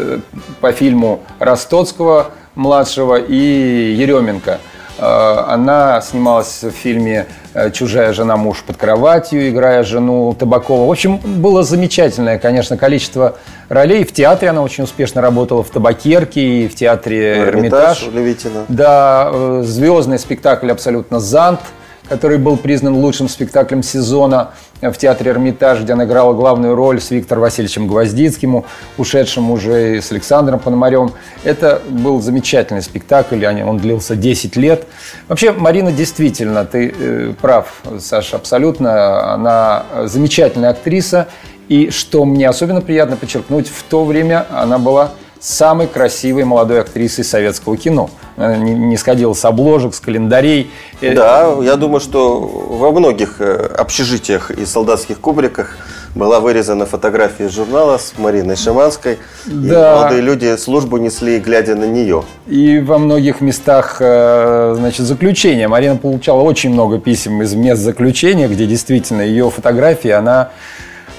по 0.63 0.73
фильму 0.73 1.21
Ростоцкого 1.41 2.31
младшего 2.55 3.17
и 3.17 3.95
Еременко. 3.99 4.61
Э, 4.99 5.45
Она 5.49 6.01
снималась 6.01 6.63
в 6.63 6.71
фильме 6.71 7.27
э, 7.55 7.71
«Чужая 7.71 8.13
жена, 8.13 8.37
муж 8.37 8.63
под 8.67 8.77
кроватью», 8.77 9.49
играя 9.49 9.83
жену 9.83 10.35
Табакова. 10.39 10.87
В 10.87 10.91
общем, 10.91 11.19
было 11.19 11.63
замечательное, 11.63 12.39
конечно, 12.39 12.77
количество 12.77 13.37
ролей. 13.69 14.05
В 14.05 14.13
театре 14.13 14.51
она 14.51 14.63
очень 14.63 14.85
успешно 14.85 15.21
работала, 15.21 15.63
в 15.63 15.71
«Табакерке» 15.71 16.41
и 16.41 16.69
в 16.69 16.75
театре 16.75 17.39
«Эрмитаж». 17.39 18.07
у 18.09 18.11
Левитина. 18.11 18.65
Да, 18.69 19.31
э, 19.33 19.63
звездный 19.65 20.19
спектакль 20.19 20.71
абсолютно 20.71 21.21
«Зант», 21.21 21.61
который 22.09 22.39
был 22.39 22.57
признан 22.57 22.95
лучшим 22.95 23.29
спектаклем 23.29 23.83
сезона 23.83 24.51
в 24.81 24.93
театре 24.93 25.31
«Эрмитаж», 25.31 25.81
где 25.81 25.93
она 25.95 26.05
играла 26.05 26.35
главную 26.35 26.75
роль 26.75 27.01
с 27.01 27.11
Виктором 27.11 27.43
Васильевичем 27.43 27.87
Гвоздицким, 27.87 28.65
ушедшим 28.99 29.51
уже 29.51 30.01
с 30.03 30.13
Александром 30.13 30.59
Пономарем. 30.59 31.13
Это 31.45 31.81
был 31.89 32.21
замечательный 32.21 32.83
спектакль, 32.83 33.45
он 33.47 33.79
длился 33.79 34.17
10 34.17 34.57
лет. 34.57 34.87
Вообще, 35.29 35.53
Марина, 35.53 35.93
действительно, 35.93 36.65
ты 36.65 36.95
э, 36.99 37.33
прав, 37.41 37.83
Саша, 37.99 38.37
абсолютно. 38.37 39.33
Она 39.35 39.85
замечательная 40.05 40.71
актриса. 40.71 41.29
И 41.69 41.91
что 41.91 42.25
мне 42.25 42.49
особенно 42.49 42.81
приятно 42.81 43.17
подчеркнуть, 43.17 43.69
в 43.69 43.83
то 43.83 44.05
время 44.05 44.47
она 44.51 44.79
была 44.79 45.13
самой 45.47 45.87
красивой 45.87 46.45
молодой 46.45 46.81
актрисой 46.81 47.23
советского 47.25 47.77
кино. 47.77 48.11
Она 48.37 48.57
не, 48.57 48.97
сходила 48.97 49.33
с 49.33 49.45
обложек, 49.45 49.95
с 49.95 50.01
календарей. 50.01 50.73
Э, 51.01 51.15
Да, 51.15 51.55
я 51.63 51.77
думаю, 51.77 52.01
что 52.01 52.41
во 52.41 52.91
многих 52.91 53.41
э, 53.41 53.55
общежитиях 53.79 54.51
и 54.51 54.67
солдатских 54.67 55.21
кубриках 55.21 55.77
была 56.17 56.41
вырезана 56.41 56.85
фотография 56.85 57.47
из 57.47 57.55
журнала 57.55 57.99
с 57.99 58.15
Мариной 58.19 58.57
Шиманской. 58.57 59.19
И 59.47 59.51
Да. 59.51 59.95
молодые 59.95 60.21
люди 60.21 60.57
службу 60.57 60.97
несли, 60.97 61.39
глядя 61.39 61.77
на 61.77 61.85
нее. 61.85 62.25
И 62.49 62.81
во 62.81 62.99
многих 62.99 63.41
местах 63.41 63.99
э, 64.01 64.75
значит, 64.77 65.07
заключения. 65.07 65.69
Марина 65.69 65.95
получала 65.97 66.41
очень 66.41 66.71
много 66.71 66.99
писем 66.99 67.41
из 67.43 67.55
мест 67.55 67.81
заключения, 67.83 68.49
где 68.49 68.67
действительно 68.67 69.21
ее 69.23 69.49
фотографии, 69.51 70.11
она 70.11 70.51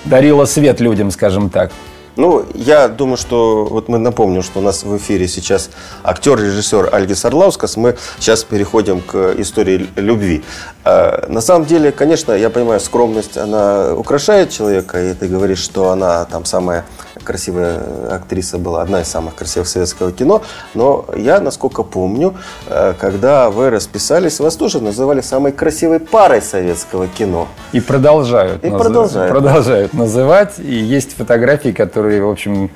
дарила 0.04 0.44
свет 0.44 0.82
людям, 0.82 1.12
скажем 1.12 1.50
так. 1.50 1.72
Ну, 2.18 2.44
я 2.56 2.88
думаю, 2.88 3.18
что 3.18 3.66
вот 3.66 3.90
мы 3.90 4.00
напомним, 4.00 4.42
что 4.42 4.58
у 4.60 4.62
нас 4.64 4.84
в 4.84 4.98
эфире 4.98 5.28
сейчас 5.28 5.70
актер-режиссер 6.04 6.90
Альгис 6.92 7.24
Орлаускас. 7.26 7.78
Мы 7.78 7.96
сейчас 8.20 8.44
переходим 8.44 9.02
к 9.02 9.34
истории 9.38 9.88
любви. 9.96 10.44
Э, 10.84 11.28
На 11.28 11.42
самом 11.42 11.66
деле, 11.66 11.92
конечно, 11.92 12.32
я 12.34 12.50
понимаю, 12.50 12.80
скромность, 12.80 13.38
она 13.38 13.94
украшает 13.94 14.50
человека, 14.50 15.00
и 15.04 15.14
ты 15.14 15.28
говоришь, 15.28 15.60
что 15.60 15.92
она 15.92 16.26
там 16.26 16.44
самая 16.46 16.86
красивая 17.24 17.82
актриса 18.12 18.58
была, 18.58 18.82
одна 18.82 19.02
из 19.02 19.08
самых 19.10 19.36
красивых 19.36 19.68
советского 19.68 20.12
кино. 20.12 20.42
Но 20.74 21.06
я, 21.16 21.40
насколько 21.40 21.84
помню, 21.84 22.34
э, 22.68 22.94
когда 23.00 23.50
вы 23.52 23.70
расписались, 23.70 24.40
вас 24.40 24.56
тоже 24.56 24.82
называли 24.82 25.22
самой 25.22 25.52
красивой 25.52 26.00
парой 26.00 26.42
советского 26.42 27.08
кино. 27.08 27.48
И 27.74 27.80
продолжают, 27.80 28.64
И 28.64 28.70
назы- 28.70 28.78
продолжают. 28.80 29.32
продолжают 29.32 29.94
называть. 29.94 30.58
И 30.58 30.74
есть 30.74 31.16
фотографии, 31.16 31.72
которые, 31.74 32.07
в 32.20 32.30
общем, 32.30 32.70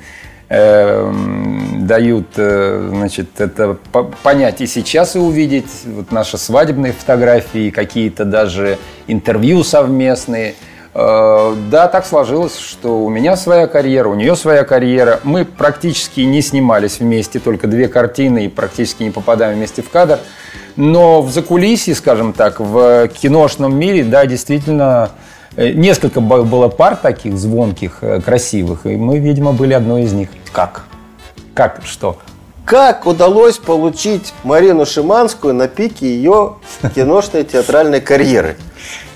эм, 0.50 1.88
дают, 1.88 2.28
э, 2.38 2.90
значит, 2.92 3.40
это 3.40 3.78
по- 3.92 4.04
понять 4.04 4.62
и 4.62 4.68
сейчас 4.68 5.16
и 5.16 5.20
увидеть. 5.20 5.68
Вот 5.86 6.12
наши 6.12 6.38
свадебные 6.38 6.94
фотографии, 6.94 7.70
какие-то 7.70 8.26
даже 8.26 8.78
интервью 9.08 9.64
совместные. 9.64 10.56
Э, 10.94 11.56
Да, 11.70 11.88
так 11.88 12.06
сложилось, 12.06 12.58
что 12.58 13.00
у 13.06 13.10
меня 13.10 13.38
своя 13.38 13.68
карьера, 13.68 14.10
у 14.10 14.16
нее 14.16 14.36
своя 14.36 14.66
карьера. 14.66 15.22
Мы 15.24 15.46
практически 15.46 16.20
не 16.22 16.42
снимались 16.42 17.00
вместе, 17.00 17.40
только 17.40 17.68
две 17.68 17.88
картины 17.88 18.46
и 18.46 18.50
практически 18.50 19.04
не 19.04 19.10
попадаем 19.12 19.56
вместе 19.56 19.82
в 19.82 19.90
кадр. 19.90 20.20
Но 20.76 21.22
в 21.22 21.32
закулисье, 21.32 21.96
скажем 21.96 22.34
так, 22.34 22.60
в 22.60 23.08
киношном 23.08 23.78
мире, 23.78 24.04
да, 24.04 24.26
действительно, 24.26 25.12
несколько 25.58 26.22
б- 26.22 26.44
было 26.44 26.68
пар 26.70 26.96
таких 26.96 27.38
звонких, 27.38 27.98
э, 28.02 28.22
красивых, 28.22 28.86
и 28.86 28.96
мы, 28.96 29.20
видимо, 29.20 29.52
были 29.54 29.74
одной 29.74 30.04
из 30.04 30.14
них. 30.14 30.30
Как? 30.52 30.84
Как? 31.54 31.82
Что? 31.86 32.18
Как 32.66 33.06
удалось 33.06 33.58
получить 33.58 34.34
Марину 34.44 34.86
Шиманскую 34.86 35.54
на 35.54 35.68
пике 35.68 36.08
ее 36.08 36.56
киношной 36.96 37.44
театральной 37.44 38.00
карьеры? 38.00 38.56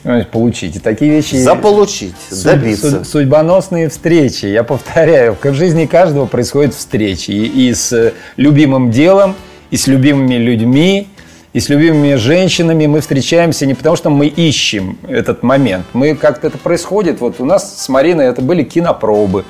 Понимаете, 0.03 0.29
Получить. 0.29 0.83
Такие 0.83 1.09
вещи... 1.11 1.35
Заполучить, 1.35 2.13
Суд- 2.29 2.43
добиться. 2.43 2.91
суд- 2.91 3.07
судьбоносные 3.07 3.89
встречи. 3.89 4.45
Я 4.45 4.63
повторяю, 4.63 5.35
в 5.41 5.53
жизни 5.53 5.85
каждого 5.85 6.25
происходят 6.25 6.73
встречи. 6.75 7.31
И, 7.31 7.69
и 7.69 7.73
с 7.73 7.91
э, 7.93 8.13
любимым 8.35 8.91
делом, 8.91 9.35
и 9.71 9.77
с 9.77 9.87
любимыми 9.87 10.35
людьми, 10.35 11.07
и 11.55 11.61
с 11.61 11.69
любимыми 11.69 12.15
женщинами 12.15 12.85
мы 12.85 12.99
встречаемся 12.99 13.65
не 13.65 13.75
потому, 13.75 13.95
что 13.95 14.09
мы 14.09 14.27
ищем 14.27 14.97
этот 15.07 15.41
момент. 15.41 15.85
Мы 15.93 16.13
как-то 16.13 16.47
это 16.47 16.57
происходит. 16.57 17.21
Вот 17.21 17.39
у 17.39 17.45
нас 17.45 17.81
с 17.81 17.87
Мариной 17.87 18.25
это 18.25 18.41
были 18.41 18.63
кинопробы. 18.63 19.45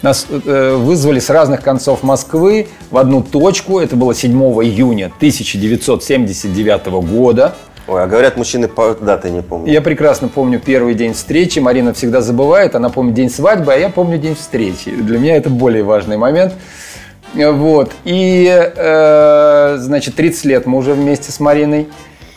Нас 0.00 0.26
э, 0.30 0.74
вызвали 0.74 1.20
с 1.20 1.28
разных 1.28 1.60
концов 1.60 2.02
Москвы 2.02 2.68
в 2.90 2.96
одну 2.96 3.22
точку. 3.22 3.78
Это 3.78 3.94
было 3.94 4.14
7 4.14 4.32
июня 4.32 5.12
1979 5.18 6.86
года. 6.86 7.54
Ой, 7.86 8.04
а 8.04 8.06
говорят, 8.06 8.38
мужчины 8.38 8.66
по 8.66 8.94
даты 8.94 9.28
не 9.28 9.42
помнят. 9.42 9.68
Я 9.68 9.82
прекрасно 9.82 10.28
помню 10.28 10.60
первый 10.60 10.94
день 10.94 11.12
встречи. 11.12 11.58
Марина 11.58 11.92
всегда 11.92 12.22
забывает. 12.22 12.74
Она 12.74 12.88
помнит 12.88 13.12
день 13.12 13.28
свадьбы, 13.28 13.74
а 13.74 13.76
я 13.76 13.90
помню 13.90 14.16
день 14.16 14.34
встречи. 14.34 14.90
Для 14.90 15.18
меня 15.18 15.36
это 15.36 15.50
более 15.50 15.82
важный 15.82 16.16
момент. 16.16 16.54
Вот. 17.34 17.92
И, 18.04 18.46
э, 18.48 19.76
значит, 19.78 20.16
30 20.16 20.44
лет 20.44 20.66
мы 20.66 20.78
уже 20.78 20.94
вместе 20.94 21.30
с 21.30 21.40
Мариной. 21.40 21.88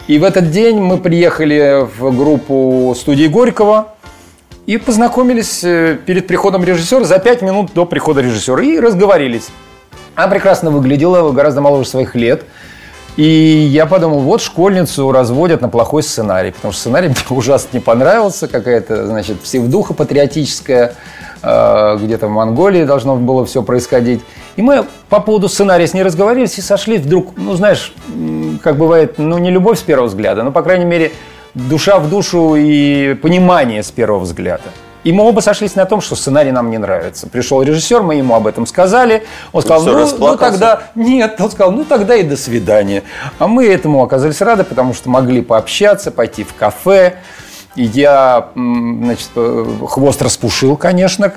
И 0.08 0.20
в 0.20 0.24
этот 0.24 0.52
день 0.52 0.80
мы 0.80 0.98
приехали 0.98 1.88
в 1.98 2.16
группу 2.16 2.94
студии 2.98 3.28
Горького 3.28 3.94
и 4.66 4.78
познакомились 4.78 5.64
э, 5.64 5.98
перед 6.06 6.28
приходом 6.28 6.64
режиссера 6.64 7.04
за 7.06 7.20
5 7.20 7.42
минут 7.42 7.74
до 7.74 7.86
прихода 7.86 8.22
режиссера 8.22 8.62
и 8.62 8.80
разговорились. 8.80 9.50
Она 10.16 10.28
прекрасно 10.28 10.72
выглядела, 10.72 11.32
гораздо 11.32 11.62
моложе 11.62 11.88
своих 11.90 12.16
лет. 12.16 12.44
И 13.15 13.24
я 13.24 13.86
подумал, 13.86 14.20
вот 14.20 14.41
школьницу 14.41 15.12
разводят 15.12 15.62
на 15.62 15.70
плохой 15.70 16.01
сценарий, 16.01 16.51
потому 16.51 16.72
что 16.72 16.82
сценарий 16.82 17.08
мне 17.29 17.38
ужасно 17.38 17.70
не 17.74 17.79
понравился, 17.79 18.48
какая-то, 18.48 19.05
значит, 19.05 19.39
псевдуха 19.39 19.93
патриотическая, 19.93 20.96
э, 21.43 21.98
где-то 22.01 22.27
в 22.27 22.32
Монголии 22.32 22.86
должно 22.86 23.15
было 23.15 23.46
все 23.46 23.62
происходить. 23.62 24.22
И 24.55 24.62
мы 24.62 24.86
по 25.10 25.20
поводу 25.20 25.48
сценария 25.48 25.88
с 25.88 25.93
ней 25.93 26.03
разговаривались 26.03 26.58
и 26.58 26.62
сошли 26.62 26.98
вдруг, 26.98 27.34
ну, 27.38 27.53
знаешь, 27.53 27.93
как 28.63 28.77
бывает, 28.77 29.17
ну, 29.17 29.38
не 29.38 29.51
любовь 29.51 29.79
с 29.79 29.84
первого 29.84 30.08
взгляда, 30.08 30.43
но, 30.43 30.51
по 30.51 30.63
крайней 30.63 30.86
мере, 30.86 31.12
душа 31.53 32.00
в 32.00 32.10
душу 32.10 32.55
и 32.55 33.13
понимание 33.15 33.84
с 33.84 33.91
первого 33.91 34.20
взгляда. 34.20 34.72
И 35.04 35.12
мы 35.12 35.24
оба 35.24 35.42
сошлись 35.42 35.76
на 35.76 35.86
том, 35.86 36.02
что 36.02 36.16
сценарий 36.16 36.52
нам 36.52 36.70
не 36.70 36.78
нравится. 36.78 37.28
Пришел 37.28 37.62
режиссер, 37.62 38.02
мы 38.02 38.16
ему 38.16 38.36
об 38.36 38.48
этом 38.48 38.66
сказали. 38.66 39.24
Он 39.52 39.62
сказал, 39.62 39.82
что, 39.82 40.18
ну, 40.18 40.28
ну 40.32 40.38
тогда 40.38 40.84
нет, 40.96 41.36
он 41.40 41.52
сказал, 41.52 41.72
ну 41.72 41.84
тогда 41.84 42.16
и 42.16 42.24
до 42.24 42.38
свидания. 42.38 43.04
А 43.40 43.48
мы 43.48 43.68
этому 43.68 44.02
оказались 44.02 44.42
рады, 44.42 44.64
потому 44.64 44.94
что 44.94 45.10
могли 45.10 45.42
пообщаться, 45.42 46.12
пойти 46.12 46.44
в 46.44 46.54
кафе. 46.54 47.16
И 47.76 47.84
я, 47.84 48.50
значит, 48.56 49.30
э, 49.36 49.66
хвост 49.88 50.22
распушил, 50.22 50.78
конечно, 50.78 51.34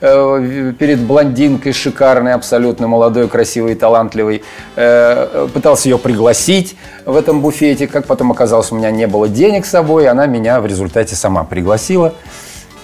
э, 0.00 0.72
перед 0.78 1.00
блондинкой 1.00 1.72
шикарной, 1.72 2.32
абсолютно 2.34 2.86
молодой, 2.86 3.28
красивой, 3.28 3.74
талантливой. 3.74 4.44
Э, 4.76 5.48
Пытался 5.52 5.88
ее 5.88 5.98
пригласить 5.98 6.76
в 7.04 7.16
этом 7.16 7.40
буфете. 7.40 7.88
Как 7.88 8.06
потом 8.06 8.30
оказалось, 8.30 8.70
у 8.70 8.76
меня 8.76 8.92
не 8.92 9.08
было 9.08 9.28
денег 9.28 9.66
с 9.66 9.70
собой, 9.70 10.06
она 10.06 10.26
меня 10.26 10.60
в 10.60 10.66
результате 10.66 11.16
сама 11.16 11.42
пригласила. 11.42 12.14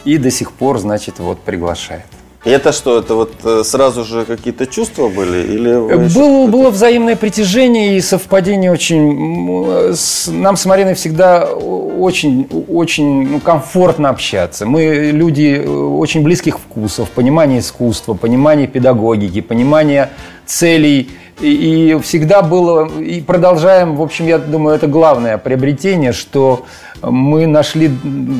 И 0.06 0.18
до 0.18 0.30
сих 0.30 0.52
пор, 0.52 0.78
значит, 0.78 1.18
вот 1.18 1.40
приглашает. 1.40 2.04
И 2.44 2.50
это 2.50 2.70
что, 2.70 2.98
это 3.00 3.14
вот 3.16 3.32
э, 3.42 3.62
сразу 3.64 4.04
же 4.04 4.24
какие-то 4.24 4.66
чувства 4.68 5.08
были? 5.08 5.38
Или 5.52 5.72
Было, 6.14 6.46
было 6.46 6.70
взаимное 6.70 7.16
притяжение 7.16 7.96
и 7.96 8.00
совпадение 8.00 8.70
очень... 8.70 9.94
с- 9.96 10.28
нам 10.30 10.56
с 10.56 10.64
Мариной 10.64 10.94
всегда 10.94 11.44
очень, 11.44 12.46
очень 12.68 13.28
ну, 13.28 13.40
комфортно 13.40 14.10
общаться. 14.10 14.64
Мы 14.64 15.10
люди 15.12 15.60
э, 15.60 15.68
очень 15.68 16.22
близких 16.22 16.60
вкусов, 16.60 17.10
понимания 17.10 17.58
искусства, 17.58 18.14
понимания 18.14 18.68
педагогики, 18.68 19.40
понимания 19.40 20.10
целей. 20.46 21.10
И, 21.40 21.98
всегда 22.02 22.40
было, 22.40 22.88
и 22.98 23.20
продолжаем, 23.20 23.96
в 23.96 24.02
общем, 24.02 24.26
я 24.26 24.38
думаю, 24.38 24.76
это 24.76 24.86
главное 24.86 25.36
приобретение, 25.36 26.12
что 26.12 26.64
мы 27.02 27.46
нашли 27.46 27.90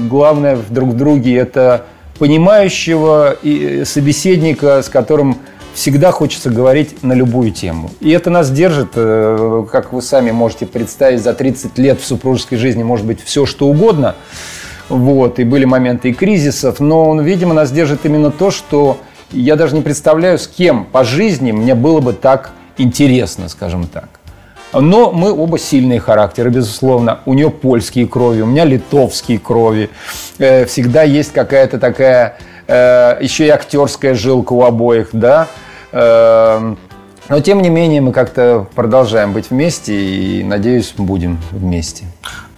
главное 0.09 0.59
друг 0.71 0.97
друге, 0.97 1.37
это 1.37 1.85
понимающего 2.19 3.37
и 3.43 3.85
собеседника, 3.85 4.81
с 4.81 4.88
которым 4.88 5.37
всегда 5.75 6.11
хочется 6.11 6.49
говорить 6.49 7.03
на 7.03 7.12
любую 7.12 7.50
тему. 7.53 7.91
И 8.00 8.11
это 8.11 8.31
нас 8.31 8.50
держит, 8.50 8.93
э, 8.95 9.67
как 9.71 9.93
вы 9.93 10.00
сами 10.00 10.31
можете 10.31 10.65
представить, 10.65 11.23
за 11.23 11.35
30 11.35 11.76
лет 11.76 12.00
в 12.00 12.07
супружеской 12.07 12.57
жизни 12.57 12.83
может 12.83 13.05
быть 13.05 13.23
все, 13.23 13.45
что 13.45 13.69
угодно. 13.69 14.15
Вот, 14.88 15.38
и 15.38 15.45
были 15.45 15.67
моменты 15.67 16.11
и 16.11 16.12
кризисов, 16.15 16.81
но, 16.81 17.21
видимо, 17.21 17.53
нас 17.53 17.71
держит 17.73 18.07
именно 18.07 18.31
то, 18.31 18.50
что 18.50 18.99
я 19.33 19.57
даже 19.57 19.75
не 19.75 19.83
представляю, 19.83 20.38
с 20.38 20.47
кем 20.47 20.87
по 20.87 21.05
жизни 21.05 21.53
мне 21.53 21.75
было 21.75 22.00
бы 22.00 22.12
так 22.15 22.53
интересно, 22.78 23.49
скажем 23.49 23.87
так. 23.87 24.09
Но 24.73 25.12
мы 25.12 25.33
оба 25.33 25.59
сильные 25.59 26.00
характеры, 26.00 26.50
безусловно. 26.50 27.21
У 27.25 27.35
нее 27.35 27.50
польские 27.50 28.06
крови, 28.06 28.42
у 28.42 28.47
меня 28.47 28.64
литовские 28.64 29.38
крови. 29.38 29.90
Э, 30.38 30.66
Всегда 30.66 31.02
есть 31.02 31.33
какая-то 31.33 31.78
такая 31.78 32.38
э, 32.66 33.16
еще 33.21 33.47
и 33.47 33.49
актерская 33.49 34.14
жилка 34.14 34.52
у 34.52 34.62
обоих, 34.64 35.09
да. 35.12 35.49
Э, 35.92 36.75
Но 37.28 37.40
тем 37.40 37.62
не 37.62 37.71
менее 37.71 38.00
мы 38.00 38.12
как-то 38.12 38.66
продолжаем 38.75 39.33
быть 39.33 39.50
вместе 39.50 39.95
и, 39.95 40.45
надеюсь, 40.45 40.92
будем 40.99 41.38
вместе. 41.52 42.04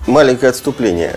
Маленькое 0.07 0.51
отступление. 0.51 1.17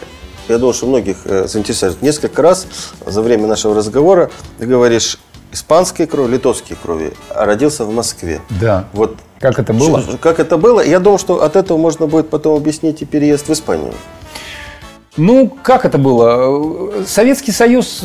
Я 0.49 0.57
думаю, 0.57 0.73
что 0.73 0.85
многих 0.87 1.17
э, 1.25 1.47
заинтересует. 1.47 2.01
Несколько 2.01 2.41
раз 2.41 2.67
за 3.05 3.21
время 3.21 3.47
нашего 3.47 3.73
разговора 3.73 4.29
ты 4.59 4.65
говоришь 4.67 5.17
испанские 5.51 6.07
крови, 6.07 6.33
литовские 6.33 6.77
крови, 6.81 7.13
а 7.29 7.45
родился 7.45 7.85
в 7.85 7.93
Москве. 7.93 8.41
Да. 8.49 8.85
Вот 8.93 9.15
Как 9.39 9.59
это 9.59 9.73
было? 9.73 10.03
Как 10.21 10.39
это 10.39 10.57
было? 10.57 10.81
Я 10.83 10.99
думаю, 10.99 11.19
что 11.19 11.43
от 11.43 11.55
этого 11.55 11.77
можно 11.77 12.07
будет 12.07 12.29
потом 12.29 12.55
объяснить 12.55 13.01
и 13.01 13.05
переезд 13.05 13.47
в 13.47 13.53
Испанию. 13.53 13.93
Ну, 15.17 15.51
как 15.61 15.83
это 15.85 15.97
было? 15.97 17.03
Советский 17.05 17.51
Союз, 17.51 18.01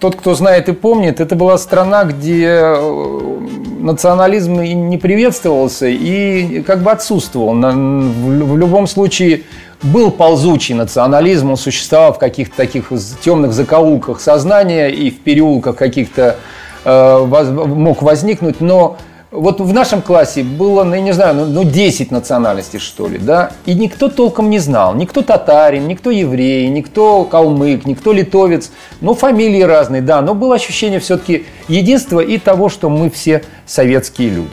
тот, 0.00 0.16
кто 0.16 0.34
знает 0.34 0.68
и 0.68 0.72
помнит, 0.72 1.20
это 1.20 1.36
была 1.36 1.56
страна, 1.56 2.02
где 2.04 2.46
э, 2.46 3.38
национализм 3.78 4.60
не 4.60 4.98
приветствовался 4.98 5.86
и 5.86 6.62
как 6.62 6.82
бы 6.82 6.90
отсутствовал. 6.90 7.52
В 7.54 8.32
лю- 8.32 8.44
в 8.46 8.58
любом 8.58 8.88
случае 8.88 9.42
был 9.82 10.10
ползучий 10.10 10.74
национализм, 10.74 11.50
он 11.50 11.56
существовал 11.56 12.12
в 12.12 12.18
каких-то 12.18 12.56
таких 12.56 12.90
темных 13.20 13.52
закоулках 13.52 14.20
сознания 14.20 14.88
и 14.88 15.10
в 15.10 15.20
переулках 15.20 15.76
каких-то 15.76 16.36
э, 16.84 17.26
мог 17.54 18.02
возникнуть, 18.02 18.60
но 18.60 18.96
вот 19.36 19.60
в 19.60 19.72
нашем 19.72 20.00
классе 20.00 20.42
было, 20.42 20.82
ну, 20.82 20.94
я 20.94 21.00
не 21.02 21.12
знаю, 21.12 21.34
ну, 21.34 21.44
ну 21.44 21.64
10 21.64 22.10
национальностей, 22.10 22.78
что 22.78 23.06
ли, 23.06 23.18
да, 23.18 23.50
и 23.66 23.74
никто 23.74 24.08
толком 24.08 24.48
не 24.48 24.58
знал. 24.58 24.94
Никто 24.94 25.20
татарин, 25.20 25.86
никто 25.86 26.10
еврей, 26.10 26.68
никто 26.68 27.24
калмык, 27.24 27.84
никто 27.84 28.12
литовец. 28.12 28.70
Ну, 29.00 29.14
фамилии 29.14 29.60
разные, 29.60 30.00
да, 30.00 30.22
но 30.22 30.34
было 30.34 30.54
ощущение 30.54 31.00
все-таки 31.00 31.44
единства 31.68 32.20
и 32.20 32.38
того, 32.38 32.70
что 32.70 32.88
мы 32.88 33.10
все 33.10 33.42
советские 33.66 34.30
люди. 34.30 34.50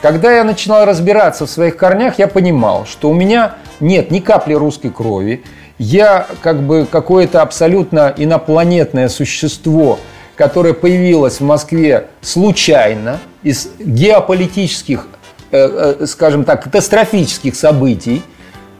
Когда 0.00 0.32
я 0.32 0.44
начинал 0.44 0.86
разбираться 0.86 1.46
в 1.46 1.50
своих 1.50 1.76
корнях, 1.76 2.18
я 2.18 2.26
понимал, 2.26 2.86
что 2.86 3.10
у 3.10 3.14
меня 3.14 3.56
нет 3.80 4.10
ни 4.10 4.20
капли 4.20 4.54
русской 4.54 4.90
крови. 4.90 5.42
Я 5.78 6.26
как 6.40 6.62
бы 6.62 6.86
какое-то 6.90 7.42
абсолютно 7.42 8.14
инопланетное 8.16 9.10
существо, 9.10 9.98
которое 10.36 10.72
появилось 10.72 11.40
в 11.40 11.44
Москве 11.44 12.08
случайно 12.22 13.18
из 13.46 13.68
геополитических, 13.78 15.06
э, 15.52 15.94
э, 16.00 16.06
скажем 16.06 16.42
так, 16.44 16.64
катастрофических 16.64 17.54
событий, 17.54 18.22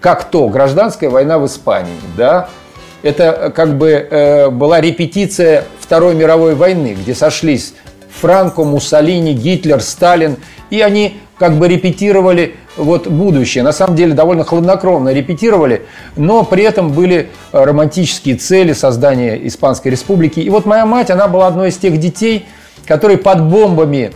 как 0.01 0.25
то 0.25 0.49
гражданская 0.49 1.09
война 1.09 1.39
в 1.39 1.47
Испании, 1.47 1.95
да, 2.17 2.49
это 3.05 3.25
э, 3.25 3.51
как 3.51 3.79
бы 3.79 4.49
была 4.51 4.81
репетиция 4.81 5.63
Второй 5.79 6.17
мировой 6.17 6.57
войны, 6.57 6.97
где 7.01 7.15
сошлись 7.15 7.75
Франко, 8.21 8.65
Муссолини, 8.65 9.35
Гитлер, 9.35 9.81
Сталин, 9.81 10.37
и 10.71 10.81
они 10.81 11.21
как 11.39 11.53
бы 11.53 11.69
репетировали 11.69 12.57
вот 12.77 13.07
будущее. 13.07 13.63
На 13.63 13.73
самом 13.73 13.95
деле 13.95 14.15
довольно 14.15 14.43
хладнокровно 14.43 15.13
репетировали, 15.13 15.83
но 16.17 16.43
при 16.43 16.65
этом 16.65 16.91
были 16.91 17.29
романтические 17.53 18.35
цели 18.35 18.73
создания 18.73 19.47
Испанской 19.47 19.93
Республики. 19.93 20.41
И 20.41 20.51
вот 20.51 20.67
моя 20.67 20.87
мать, 20.87 21.11
она 21.13 21.29
была 21.29 21.47
одной 21.47 21.69
из 21.69 21.77
тех 21.77 22.01
детей, 22.01 22.47
которые 22.85 23.19
под 23.19 23.45
бомбами 23.45 24.13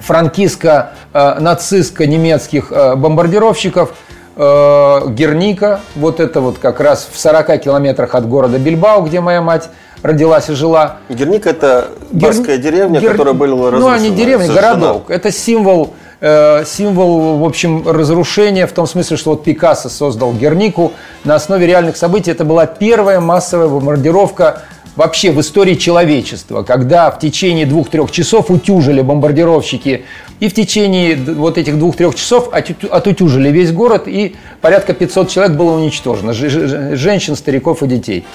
франкистско-нацистско-немецких 0.00 2.70
э, 2.72 2.94
бомбардировщиков 2.96 3.92
э, 4.36 5.00
Герника, 5.10 5.80
вот 5.96 6.20
это 6.20 6.40
вот 6.40 6.58
как 6.58 6.80
раз 6.80 7.08
в 7.10 7.18
40 7.18 7.60
километрах 7.60 8.14
от 8.14 8.28
города 8.28 8.58
Бильбао, 8.58 9.02
где 9.02 9.20
моя 9.20 9.40
мать 9.42 9.68
родилась 10.02 10.48
и 10.48 10.52
жила. 10.54 10.96
Герника– 11.08 11.50
это 11.52 11.88
Гер- 12.12 12.28
барская 12.28 12.58
деревня, 12.58 13.00
Гер- 13.00 13.12
которая 13.12 13.34
была 13.34 13.70
разрушена. 13.70 13.80
Ну, 13.80 13.88
а 13.94 13.98
не 13.98 14.10
деревня, 14.10 14.46
сожжена. 14.46 14.74
городок. 14.74 15.10
Это 15.10 15.32
символ, 15.32 15.94
э, 16.20 16.64
символ, 16.64 17.38
в 17.38 17.44
общем, 17.44 17.82
разрушения, 17.88 18.66
в 18.68 18.72
том 18.72 18.86
смысле, 18.86 19.16
что 19.16 19.30
вот 19.30 19.42
Пикассо 19.42 19.88
создал 19.88 20.32
Гернику 20.32 20.92
на 21.24 21.34
основе 21.34 21.66
реальных 21.66 21.96
событий. 21.96 22.30
Это 22.30 22.44
была 22.44 22.66
первая 22.66 23.18
массовая 23.20 23.66
бомбардировка 23.66 24.62
вообще 24.98 25.30
в 25.30 25.40
истории 25.40 25.76
человечества, 25.76 26.64
когда 26.64 27.12
в 27.12 27.20
течение 27.20 27.66
двух-трех 27.66 28.10
часов 28.10 28.50
утюжили 28.50 29.00
бомбардировщики 29.00 30.04
и 30.40 30.48
в 30.48 30.54
течение 30.54 31.14
вот 31.16 31.56
этих 31.56 31.78
двух-трех 31.78 32.16
часов 32.16 32.50
отутюжили 32.52 33.48
весь 33.50 33.70
город, 33.70 34.08
и 34.08 34.34
порядка 34.60 34.94
500 34.94 35.30
человек 35.30 35.56
было 35.56 35.76
уничтожено, 35.76 36.32
женщин, 36.32 37.36
стариков 37.36 37.84
и 37.84 37.86
детей. 37.86 38.26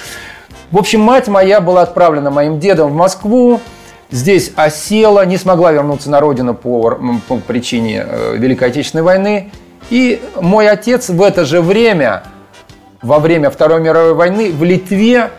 В 0.72 0.78
общем, 0.78 1.02
мать 1.02 1.28
моя 1.28 1.60
была 1.60 1.82
отправлена 1.82 2.32
моим 2.32 2.62
дедом 2.62 2.92
в 2.92 2.96
Москву, 2.96 3.60
здесь 4.10 4.54
осела, 4.56 5.26
не 5.26 5.38
смогла 5.38 5.74
вернуться 5.74 6.10
на 6.10 6.22
родину 6.22 6.54
по, 6.54 6.98
по 7.28 7.38
причине 7.40 8.06
э, 8.08 8.38
Великой 8.38 8.70
Отечественной 8.70 9.04
войны. 9.04 9.52
И 9.90 10.22
мой 10.40 10.70
отец 10.70 11.10
в 11.10 11.22
это 11.22 11.44
же 11.44 11.62
время, 11.62 12.24
во 13.02 13.20
время 13.20 13.50
Второй 13.50 13.82
мировой 13.82 14.14
войны, 14.14 14.54
в 14.54 14.64
Литве 14.64 15.30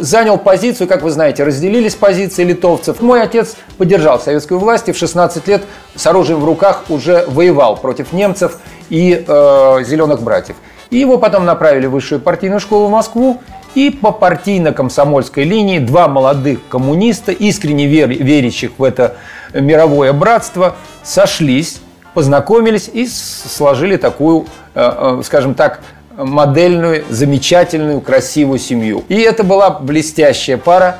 занял 0.00 0.38
позицию, 0.38 0.88
как 0.88 1.02
вы 1.02 1.10
знаете, 1.10 1.44
разделились 1.44 1.94
позиции 1.94 2.44
литовцев. 2.44 3.00
Мой 3.02 3.22
отец 3.22 3.56
поддержал 3.76 4.18
советскую 4.18 4.58
власть 4.58 4.88
и 4.88 4.92
в 4.92 4.96
16 4.96 5.46
лет 5.48 5.62
с 5.94 6.06
оружием 6.06 6.40
в 6.40 6.44
руках 6.44 6.84
уже 6.88 7.24
воевал 7.28 7.76
против 7.76 8.12
немцев 8.12 8.58
и 8.88 9.24
э, 9.26 9.84
зеленых 9.84 10.22
братьев. 10.22 10.56
И 10.90 10.98
его 10.98 11.16
потом 11.18 11.46
направили 11.46 11.86
в 11.86 11.92
высшую 11.92 12.20
партийную 12.20 12.60
школу 12.60 12.88
в 12.88 12.90
Москву. 12.90 13.40
И 13.74 13.88
по 13.88 14.12
партийно-комсомольской 14.12 15.44
линии 15.44 15.78
два 15.78 16.06
молодых 16.06 16.60
коммуниста, 16.68 17.32
искренне 17.32 17.86
вер- 17.86 18.12
верящих 18.22 18.72
в 18.76 18.84
это 18.84 19.16
мировое 19.54 20.12
братство, 20.12 20.76
сошлись, 21.02 21.80
познакомились 22.12 22.90
и 22.92 23.08
сложили 23.08 23.96
такую, 23.96 24.46
э, 24.74 25.18
э, 25.20 25.22
скажем 25.24 25.54
так, 25.54 25.80
модельную, 26.16 27.04
замечательную, 27.08 28.00
красивую 28.00 28.58
семью. 28.58 29.04
И 29.08 29.16
это 29.20 29.44
была 29.44 29.70
блестящая 29.70 30.56
пара. 30.56 30.98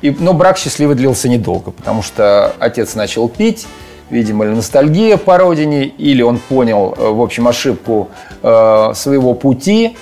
И, 0.00 0.10
но 0.18 0.32
брак 0.32 0.58
счастливый 0.58 0.96
длился 0.96 1.28
недолго, 1.28 1.70
потому 1.70 2.02
что 2.02 2.54
отец 2.58 2.96
начал 2.96 3.28
пить, 3.28 3.66
видимо, 4.10 4.44
ли 4.44 4.50
ностальгия 4.50 5.16
по 5.16 5.38
родине, 5.38 5.84
или 5.84 6.22
он 6.22 6.38
понял, 6.38 6.94
э, 6.98 7.08
в 7.08 7.20
общем, 7.20 7.46
ошибку 7.46 8.10
э, 8.42 8.92
своего 8.94 9.34
пути. 9.34 9.96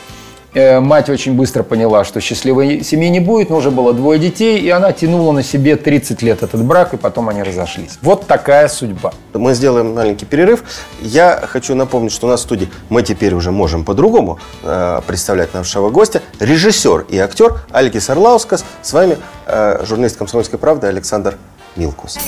Э, 0.53 0.81
Мать 0.81 1.09
очень 1.09 1.35
быстро 1.35 1.63
поняла, 1.63 2.05
что 2.05 2.21
счастливой 2.21 2.83
семьи 2.83 3.09
не 3.09 3.21
будет, 3.21 3.51
но 3.51 3.57
уже 3.57 3.71
было 3.71 3.93
двое 3.93 4.19
детей, 4.19 4.59
и 4.59 4.69
она 4.69 4.93
тянула 4.93 5.33
на 5.33 5.43
себе 5.43 5.77
30 5.77 6.23
лет 6.23 6.43
этот 6.43 6.65
брак, 6.65 6.95
и 6.95 6.97
потом 6.97 7.29
они 7.29 7.43
разошлись. 7.43 7.99
Вот 8.03 8.27
такая 8.27 8.69
судьба. 8.69 9.13
Мы 9.33 9.55
сделаем 9.55 9.95
маленький 9.95 10.27
перерыв. 10.27 10.65
Я 11.01 11.41
хочу 11.47 11.75
напомнить, 11.75 12.13
что 12.13 12.27
у 12.27 12.31
нас 12.31 12.41
в 12.41 12.43
студии 12.45 12.69
мы 12.89 13.03
теперь 13.03 13.35
уже 13.35 13.53
можем 13.53 13.85
по-другому 13.85 14.41
э, 14.63 15.01
представлять 15.07 15.55
нашего 15.55 15.91
гостя. 15.91 16.21
Режиссер 16.41 17.07
и 17.09 17.19
актер 17.19 17.61
Алькис 17.71 18.11
Орлаускас. 18.11 18.65
С 18.83 18.93
вами 18.93 19.19
э, 19.47 19.85
журналист 19.85 20.17
«Комсомольской 20.17 20.59
правды» 20.59 20.89
Александр 20.89 21.37
Милкус. 21.77 22.19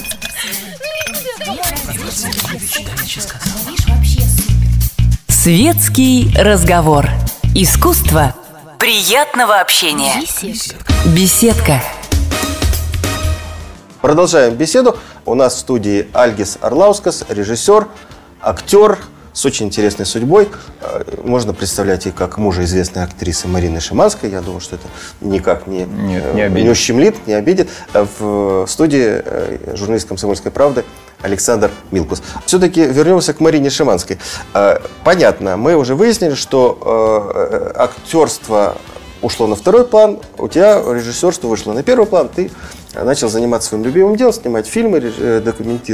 Светский 5.29 6.33
разговор. 6.39 7.09
Искусство 7.55 8.35
приятного 8.79 9.61
общения. 9.61 10.21
Беседка. 10.21 10.85
Беседка. 11.15 11.81
Продолжаем 14.01 14.55
беседу. 14.55 14.97
У 15.27 15.35
нас 15.35 15.55
в 15.55 15.59
студии 15.59 16.09
Альгис 16.15 16.59
Орлаускас, 16.61 17.25
режиссер, 17.29 17.87
актер 18.41 18.99
с 19.33 19.45
очень 19.47 19.67
интересной 19.67 20.05
судьбой. 20.07 20.49
Э, 20.81 21.03
Можно 21.25 21.55
представлять 21.55 22.07
и 22.07 22.11
как 22.11 22.37
мужа 22.39 22.65
известной 22.65 23.05
актрисы 23.05 23.49
Марины 23.49 23.81
Шиманской. 23.81 24.31
Я 24.31 24.41
думаю, 24.41 24.61
что 24.61 24.77
это 24.77 24.87
никак 25.21 25.67
не, 25.67 25.85
Нет, 25.85 26.23
э, 26.27 26.35
не 26.35 26.41
обидит. 26.43 26.71
ущемлит, 26.73 27.27
не 27.27 27.35
обидит. 27.35 27.71
Э, 27.95 28.07
В 28.19 28.67
студии 28.67 29.23
журналист 29.77 30.09
«Комсомольской 30.09 30.51
правды» 30.51 30.85
Александр 31.23 31.71
Милкус. 31.91 32.23
Все-таки 32.47 32.85
вернемся 32.85 33.33
к 33.33 33.41
Марине 33.41 33.71
Шиманской. 33.71 34.19
Э, 34.55 34.79
Понятно, 35.05 35.57
мы 35.57 35.75
уже 35.77 35.95
выяснили, 35.95 36.35
что 36.35 36.79
э, 36.85 37.73
актерство 37.77 38.77
ушло 39.21 39.47
на 39.47 39.55
второй 39.55 39.87
план, 39.87 40.19
у 40.37 40.49
тебя 40.49 40.83
режиссерство 40.83 41.47
вышло 41.47 41.73
на 41.73 41.85
первый 41.85 42.07
план, 42.07 42.29
ты 42.29 42.51
начал 42.95 43.29
заниматься 43.29 43.69
своим 43.69 43.85
любимым 43.85 44.17
делом, 44.17 44.33
снимать 44.33 44.67
фильмы 44.67 44.99
э, 44.99 45.41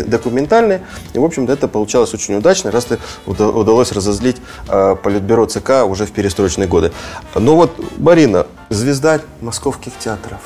документальные. 0.07 0.81
И, 1.12 1.19
в 1.19 1.25
общем-то, 1.25 1.53
это 1.53 1.69
получалось 1.69 2.14
очень 2.14 2.37
удачно, 2.37 2.71
раз 2.71 2.87
ты 2.87 2.99
уда- 3.27 3.49
удалось 3.49 3.93
разозлить 3.93 4.38
Политбюро 4.67 5.45
ЦК 5.47 5.85
уже 5.87 6.07
в 6.07 6.12
перестроечные 6.12 6.69
годы. 6.69 6.91
Но 7.35 7.55
вот 7.57 7.71
Марина, 7.99 8.47
звезда 8.71 9.21
московских 9.43 9.93
театров, 9.99 10.41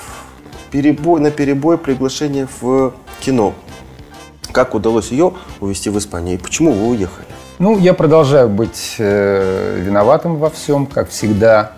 перебой, 0.72 1.20
на 1.20 1.30
перебой 1.30 1.78
приглашение 1.78 2.48
в 2.60 2.92
кино. 3.20 3.54
Как 4.50 4.74
удалось 4.74 5.10
ее 5.10 5.34
увезти 5.60 5.90
в 5.90 5.98
Испанию 5.98 6.34
и 6.34 6.38
почему 6.38 6.72
вы 6.72 6.88
уехали? 6.88 7.26
Ну, 7.58 7.78
я 7.78 7.94
продолжаю 7.94 8.48
быть 8.48 8.96
э, 8.98 9.80
виноватым 9.80 10.36
во 10.36 10.50
всем, 10.50 10.86
как 10.86 11.10
всегда. 11.10 11.72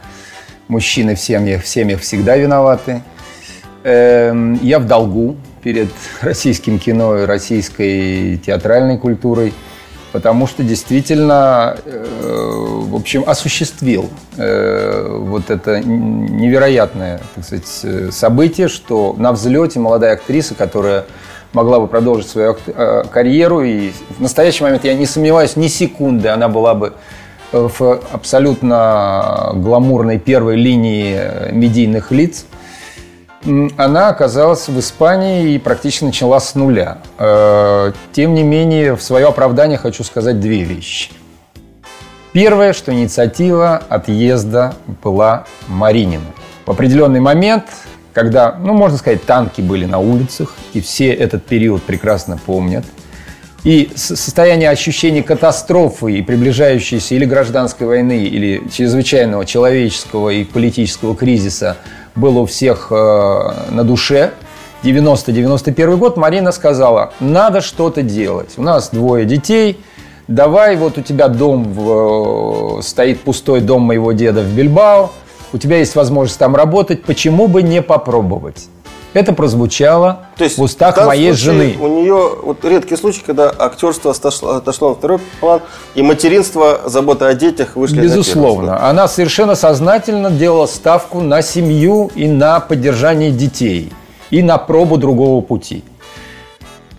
Мужчины 0.66 1.14
в 1.14 1.20
семьях, 1.20 1.62
в 1.62 1.68
семьях 1.68 2.00
всегда 2.00 2.36
виноваты. 2.36 3.02
Эм, 3.82 4.58
я 4.62 4.78
в 4.78 4.86
долгу 4.86 5.36
перед 5.62 5.90
российским 6.22 6.78
кино 6.78 7.18
и 7.18 7.26
российской 7.26 8.38
театральной 8.38 8.96
культурой, 8.96 9.52
потому 10.12 10.46
что 10.46 10.62
действительно, 10.62 11.76
э, 11.84 12.04
в 12.06 12.94
общем, 12.94 13.24
осуществил 13.26 14.08
э, 14.38 15.18
вот 15.20 15.50
это 15.50 15.80
невероятное, 15.80 17.20
так 17.34 17.44
сказать, 17.44 17.80
э, 17.82 18.10
событие, 18.10 18.68
что 18.68 19.14
на 19.18 19.32
взлете 19.32 19.80
молодая 19.80 20.14
актриса, 20.14 20.54
которая 20.54 21.04
могла 21.54 21.80
бы 21.80 21.86
продолжить 21.86 22.28
свою 22.28 22.56
э, 22.66 23.04
карьеру. 23.10 23.62
И 23.62 23.92
в 24.18 24.20
настоящий 24.20 24.62
момент 24.62 24.84
я 24.84 24.94
не 24.94 25.06
сомневаюсь 25.06 25.56
ни 25.56 25.68
секунды, 25.68 26.28
она 26.28 26.48
была 26.48 26.74
бы 26.74 26.92
э, 27.52 27.68
в 27.78 28.00
абсолютно 28.12 29.52
гламурной 29.54 30.18
первой 30.18 30.56
линии 30.56 31.16
э, 31.16 31.52
медийных 31.52 32.10
лиц. 32.10 32.44
Она 33.76 34.08
оказалась 34.08 34.68
в 34.68 34.78
Испании 34.78 35.52
и 35.52 35.58
практически 35.58 36.04
начала 36.04 36.40
с 36.40 36.54
нуля. 36.54 36.96
Тем 38.12 38.32
не 38.32 38.42
менее, 38.42 38.96
в 38.96 39.02
свое 39.02 39.26
оправдание 39.26 39.76
хочу 39.76 40.02
сказать 40.02 40.40
две 40.40 40.62
вещи. 40.62 41.10
Первое, 42.32 42.72
что 42.72 42.90
инициатива 42.90 43.82
отъезда 43.90 44.74
была 45.02 45.44
Маринина. 45.68 46.24
В 46.64 46.70
определенный 46.70 47.20
момент 47.20 47.64
когда, 48.14 48.56
ну, 48.58 48.72
можно 48.72 48.96
сказать, 48.96 49.24
танки 49.24 49.60
были 49.60 49.84
на 49.84 49.98
улицах, 49.98 50.54
и 50.72 50.80
все 50.80 51.12
этот 51.12 51.44
период 51.44 51.82
прекрасно 51.82 52.38
помнят. 52.38 52.84
И 53.64 53.90
состояние 53.96 54.70
ощущения 54.70 55.22
катастрофы 55.22 56.18
и 56.18 56.22
приближающейся 56.22 57.14
или 57.14 57.24
гражданской 57.24 57.86
войны, 57.86 58.24
или 58.24 58.62
чрезвычайного 58.70 59.44
человеческого 59.46 60.30
и 60.30 60.44
политического 60.44 61.16
кризиса 61.16 61.78
было 62.14 62.40
у 62.40 62.46
всех 62.46 62.88
э, 62.90 62.94
на 63.70 63.84
душе. 63.84 64.32
90-91 64.82 65.96
год 65.96 66.16
Марина 66.18 66.52
сказала, 66.52 67.14
надо 67.20 67.62
что-то 67.62 68.02
делать. 68.02 68.50
У 68.58 68.62
нас 68.62 68.90
двое 68.90 69.24
детей, 69.24 69.80
давай, 70.28 70.76
вот 70.76 70.98
у 70.98 71.00
тебя 71.00 71.28
дом, 71.28 71.64
в, 71.72 72.80
э, 72.80 72.82
стоит 72.82 73.22
пустой 73.22 73.62
дом 73.62 73.80
моего 73.82 74.12
деда 74.12 74.42
в 74.42 74.54
Бильбао, 74.54 75.10
у 75.54 75.58
тебя 75.58 75.78
есть 75.78 75.94
возможность 75.94 76.38
там 76.40 76.56
работать, 76.56 77.04
почему 77.04 77.46
бы 77.46 77.62
не 77.62 77.80
попробовать? 77.80 78.66
Это 79.12 79.32
прозвучало 79.32 80.26
То 80.36 80.42
есть, 80.42 80.58
в 80.58 80.62
устах 80.62 80.96
в 80.96 81.06
моей 81.06 81.30
жены. 81.30 81.76
У 81.80 81.86
нее 81.86 82.32
вот 82.42 82.64
редкий 82.64 82.96
случай, 82.96 83.22
когда 83.24 83.54
актерство 83.56 84.10
отошло, 84.10 84.56
отошло 84.56 84.88
на 84.88 84.94
второй 84.96 85.20
план, 85.38 85.60
и 85.94 86.02
материнство, 86.02 86.80
забота 86.86 87.28
о 87.28 87.34
детях 87.34 87.76
вышли 87.76 88.00
Безусловно. 88.00 88.72
На 88.72 88.90
Она 88.90 89.06
совершенно 89.06 89.54
сознательно 89.54 90.32
делала 90.32 90.66
ставку 90.66 91.20
на 91.20 91.40
семью 91.40 92.10
и 92.16 92.26
на 92.26 92.58
поддержание 92.58 93.30
детей, 93.30 93.92
и 94.30 94.42
на 94.42 94.58
пробу 94.58 94.96
другого 94.96 95.40
пути. 95.40 95.84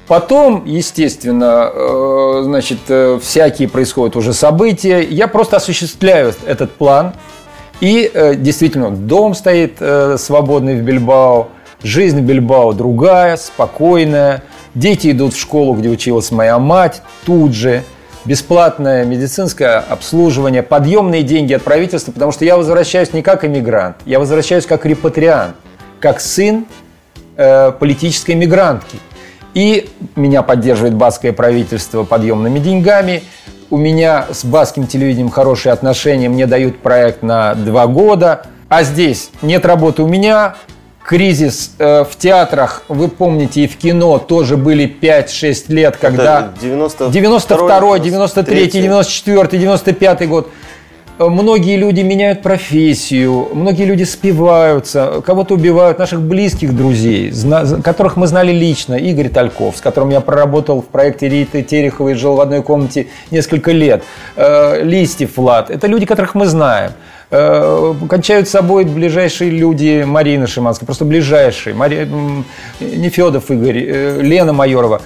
Потом, 0.07 0.63
естественно, 0.63 1.69
э, 1.73 2.41
значит, 2.45 2.79
э, 2.87 3.19
всякие 3.21 3.67
происходят 3.67 4.15
уже 4.15 4.31
события. 4.31 5.01
Я 5.01 5.27
просто 5.27 5.57
осуществляю 5.57 6.33
этот 6.47 6.71
план– 6.71 7.11
и 7.81 8.09
э, 8.13 8.35
действительно, 8.35 8.89
дом 8.91 9.33
стоит 9.33 9.77
э, 9.79 10.17
свободный 10.17 10.75
в 10.75 10.83
Бильбао, 10.83 11.49
жизнь 11.83 12.19
в 12.19 12.23
Бильбао 12.23 12.73
другая, 12.73 13.37
спокойная. 13.37 14.43
Дети 14.73 15.11
идут 15.11 15.33
в 15.33 15.39
школу, 15.39 15.73
где 15.73 15.89
училась 15.89 16.31
моя 16.31 16.57
мать, 16.59 17.01
тут 17.25 17.53
же. 17.53 17.83
Бесплатное 18.23 19.05
медицинское 19.05 19.77
обслуживание, 19.77 20.63
подъемные 20.63 21.21
деньги 21.21 21.53
от 21.53 21.63
правительства, 21.63 22.11
потому 22.11 22.31
что 22.31 22.43
я 22.43 22.57
возвращаюсь 22.57 23.13
не 23.13 23.21
как 23.21 23.45
иммигрант, 23.45 23.97
я 24.05 24.17
возвращаюсь 24.17 24.65
как 24.65 24.83
репатриант, 24.85 25.55
как 25.99 26.19
сын 26.19 26.65
э, 27.37 27.71
политической 27.71 28.33
мигрантки. 28.33 28.97
И 29.53 29.89
меня 30.15 30.41
поддерживает 30.41 30.95
баское 30.95 31.33
правительство 31.33 32.03
подъемными 32.03 32.59
деньгами– 32.59 33.21
у 33.69 33.77
меня 33.77 34.27
с 34.31 34.45
баским 34.45 34.87
телевидением 34.87 35.29
хорошие 35.29 35.73
отношения, 35.73 36.29
мне 36.29 36.47
дают 36.47 36.79
проект 36.79 37.23
на 37.23 37.55
два 37.55 37.87
года, 37.87 38.45
а 38.69 38.83
здесь 38.83 39.29
нет 39.41 39.65
работы 39.65 40.03
у 40.03 40.07
меня, 40.07 40.55
кризис 41.05 41.71
э, 41.77 42.03
в 42.03 42.15
театрах, 42.17 42.83
вы 42.87 43.07
помните, 43.07 43.61
и 43.61 43.67
в 43.67 43.77
кино 43.77 44.17
тоже 44.17 44.57
были 44.57 44.91
5-6 45.01 45.65
лет, 45.69 45.97
когда... 45.97 46.53
92 46.61 47.09
92 47.11 47.99
93 47.99 48.67
94 48.67 49.59
95 49.59 50.27
год. 50.27 50.49
Многие 51.17 51.77
люди 51.77 52.01
меняют 52.01 52.41
профессию, 52.41 53.47
многие 53.53 53.85
люди 53.85 54.03
спиваются, 54.03 55.21
кого-то 55.25 55.53
убивают, 55.53 55.97
наших 55.97 56.21
близких 56.21 56.75
друзей, 56.75 57.31
которых 57.85 58.17
мы 58.17 58.27
знали 58.27 58.51
лично. 58.51 58.95
Игорь 58.95 59.29
Тальков, 59.29 59.77
с 59.77 59.81
которым 59.81 60.09
я 60.09 60.19
проработал 60.19 60.81
в 60.81 60.87
проекте 60.87 61.29
Риты 61.29 61.63
Тереховой, 61.63 62.15
жил 62.15 62.35
в 62.35 62.41
одной 62.41 62.61
комнате 62.61 63.07
несколько 63.31 63.71
лет. 63.71 64.03
Э, 64.35 64.83
Листьев 64.83 65.37
Влад. 65.37 65.69
Это 65.69 65.87
люди, 65.87 66.05
которых 66.05 66.35
мы 66.35 66.47
знаем. 66.47 66.91
Э, 67.31 67.93
кончают 68.09 68.49
собой 68.49 68.83
ближайшие 68.83 69.51
люди 69.51 70.03
Марины 70.05 70.47
Шиманской, 70.47 70.85
просто 70.85 71.05
ближайшие. 71.05 71.73
Мари... 71.73 72.09
Нефедов 72.81 73.49
Игорь, 73.51 73.85
э, 73.87 74.21
Лена 74.21 74.51
Майорова. 74.51 75.01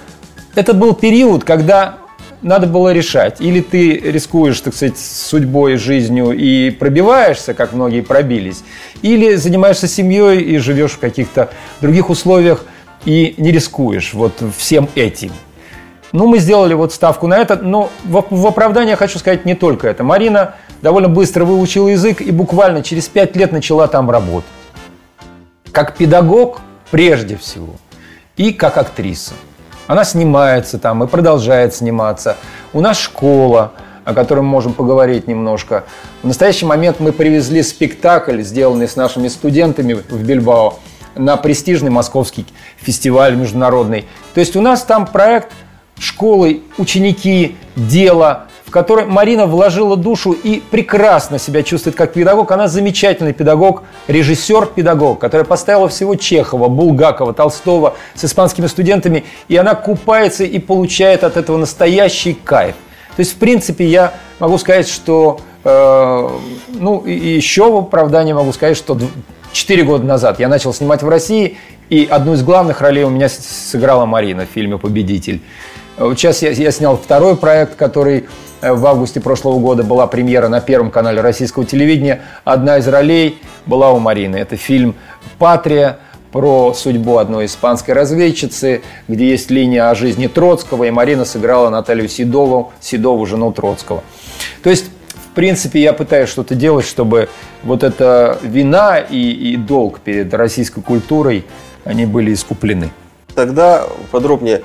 Это 0.56 0.74
был 0.74 0.96
период, 0.96 1.44
когда 1.44 1.99
надо 2.42 2.68
было 2.68 2.94
решать. 2.94 3.42
Или 3.42 3.62
ты 3.62 3.98
рискуешь, 3.98 4.60
так 4.62 4.74
сказать, 4.74 4.98
судьбой, 4.98 5.78
жизнью 5.78 6.32
и 6.32 6.70
пробиваешься, 6.70 7.54
как 7.54 7.74
многие 7.74 8.02
пробились, 8.02 8.64
или 9.02 9.36
занимаешься 9.36 9.88
семьей 9.88 10.42
и 10.42 10.58
живешь 10.58 10.92
в 10.92 11.00
каких-то 11.00 11.50
других 11.82 12.10
условиях 12.10 12.66
и 13.06 13.36
не 13.38 13.52
рискуешь 13.52 14.14
вот 14.14 14.34
всем 14.58 14.90
этим. 14.96 15.32
Ну, 16.12 16.26
мы 16.26 16.40
сделали 16.40 16.74
вот 16.74 16.92
ставку 16.92 17.28
на 17.28 17.38
это, 17.38 17.56
но 17.58 17.92
в, 18.04 18.26
в 18.30 18.48
оправдание 18.48 18.96
хочу 18.96 19.20
сказать 19.20 19.46
не 19.46 19.54
только 19.54 19.88
это. 19.88 20.04
Марина 20.04 20.56
довольно 20.82 21.08
быстро 21.08 21.46
выучила 21.46 21.90
язык 21.90 22.22
и 22.22 22.32
буквально 22.32 22.82
через 22.82 23.08
пять 23.08 23.36
лет 23.36 23.52
начала 23.52 23.88
там 23.88 24.10
работать. 24.10 24.50
Как 25.72 25.96
педагог 25.98 26.62
прежде 26.90 27.38
всего 27.38 27.76
и 28.38 28.54
как 28.54 28.78
актриса. 28.78 29.34
Она 29.90 30.04
снимается 30.04 30.78
там 30.78 31.04
и 31.04 31.08
продолжает 31.08 31.74
сниматься. 31.74 32.38
У 32.74 32.80
нас 32.80 33.00
школа, 33.00 33.72
о 34.06 34.14
которой 34.14 34.42
мы 34.42 34.50
можем 34.50 34.74
поговорить 34.74 35.28
немножко. 35.28 35.84
В 36.22 36.28
настоящий 36.28 36.68
момент 36.68 37.00
мы 37.00 37.12
привезли 37.12 37.64
спектакль, 37.64 38.44
сделанный 38.44 38.88
с 38.88 38.96
нашими 38.96 39.28
студентами 39.30 39.94
в 39.94 40.24
Бильбао, 40.24 40.78
на 41.16 41.38
престижный 41.38 41.90
московский 41.90 42.46
фестиваль 42.78 43.36
международный. 43.36 44.08
То 44.36 44.42
есть 44.42 44.56
у 44.56 44.62
нас 44.62 44.84
там 44.84 45.08
проект 45.08 45.54
школы, 45.98 46.62
ученики, 46.78 47.58
дело, 47.76 48.46
в 48.70 48.72
которой 48.72 49.06
Марина 49.06 49.48
вложила 49.48 49.98
душу 49.98 50.32
и 50.32 50.62
прекрасно 50.70 51.40
себя 51.40 51.64
чувствует 51.64 51.96
как 51.96 52.14
педагог. 52.14 52.52
Она 52.52 52.68
замечательный 52.68 53.34
педагог, 53.34 53.82
режиссер-педагог, 54.08 55.18
которая 55.18 55.44
поставила 55.44 55.90
всего 55.90 56.14
Чехова, 56.14 56.68
Булгакова, 56.68 57.34
Толстого 57.34 57.96
с 58.14 58.26
испанскими 58.26 58.68
студентами, 58.68 59.26
и 59.48 59.58
она 59.58 59.74
купается 59.74 60.44
и 60.44 60.60
получает 60.60 61.24
от 61.24 61.36
этого 61.36 61.58
настоящий 61.58 62.34
кайф. 62.36 62.76
То 63.16 63.22
есть, 63.22 63.34
в 63.34 63.38
принципе, 63.38 63.86
я 63.86 64.14
могу 64.38 64.60
сказать, 64.60 64.88
что, 64.88 65.40
э, 65.64 66.30
ну, 66.68 67.00
и 67.00 67.12
еще 67.12 67.72
в 67.72 67.78
оправдании 67.78 68.34
могу 68.34 68.54
сказать, 68.54 68.78
что 68.78 69.00
4 69.52 69.84
года 69.84 70.06
назад 70.06 70.40
я 70.40 70.48
начал 70.48 70.76
снимать 70.76 71.02
в 71.02 71.10
России, 71.10 71.58
и 71.90 72.08
одну 72.08 72.36
из 72.36 72.44
главных 72.44 72.82
ролей 72.82 73.04
у 73.04 73.10
меня 73.10 73.30
сыграла 73.30 74.06
Марина 74.06 74.46
в 74.46 74.54
фильме 74.54 74.78
«Победитель». 74.78 75.42
Сейчас 76.00 76.42
я, 76.42 76.52
я 76.52 76.72
снял 76.72 76.98
второй 76.98 77.36
проект, 77.36 77.76
который 77.76 78.26
Э, 78.62 78.74
в 78.74 78.86
августе 78.86 79.20
прошлого 79.22 79.60
года 79.60 79.84
была 79.84 80.08
премьера 80.08 80.48
на 80.48 80.60
Первом 80.62 80.92
канале 80.92 81.22
российского 81.22 81.66
телевидения. 81.66 82.22
Одна 82.44 82.78
из 82.78 82.88
ролей 82.88 83.40
была 83.66 83.92
у 83.92 84.00
Марины. 84.00 84.36
Это 84.36 84.56
фильм 84.58 84.96
«Патрия», 85.38 86.00
про 86.32 86.76
судьбу 86.76 87.18
одной 87.18 87.48
испанской 87.48 87.96
разведчицы, 87.96 88.84
где 89.08 89.30
есть 89.30 89.50
линия 89.50 89.90
о 89.90 89.96
жизни 89.96 90.28
Троцкого, 90.28 90.84
и 90.84 90.92
Марина 90.92 91.26
сыграла 91.26 91.72
Наталью 91.72 92.08
Седову, 92.08 92.72
Седову, 92.80 93.26
жену 93.26 93.52
Троцкого. 93.52 94.04
То 94.62 94.70
есть, 94.70 94.92
в 95.16 95.34
принципе, 95.34 95.82
я 95.82 95.92
пытаюсь 95.92 96.30
что-то 96.30 96.54
делать, 96.54 96.86
чтобы 96.86 97.30
вот 97.64 97.82
эта 97.82 98.38
вина 98.44 99.00
и, 99.00 99.32
и 99.32 99.58
долг 99.58 100.02
перед 100.02 100.32
российской 100.36 100.82
культурой, 100.82 101.46
они 101.84 102.06
были 102.06 102.32
искуплены. 102.32 102.92
Тогда 103.34 103.88
подробнее 104.12 104.62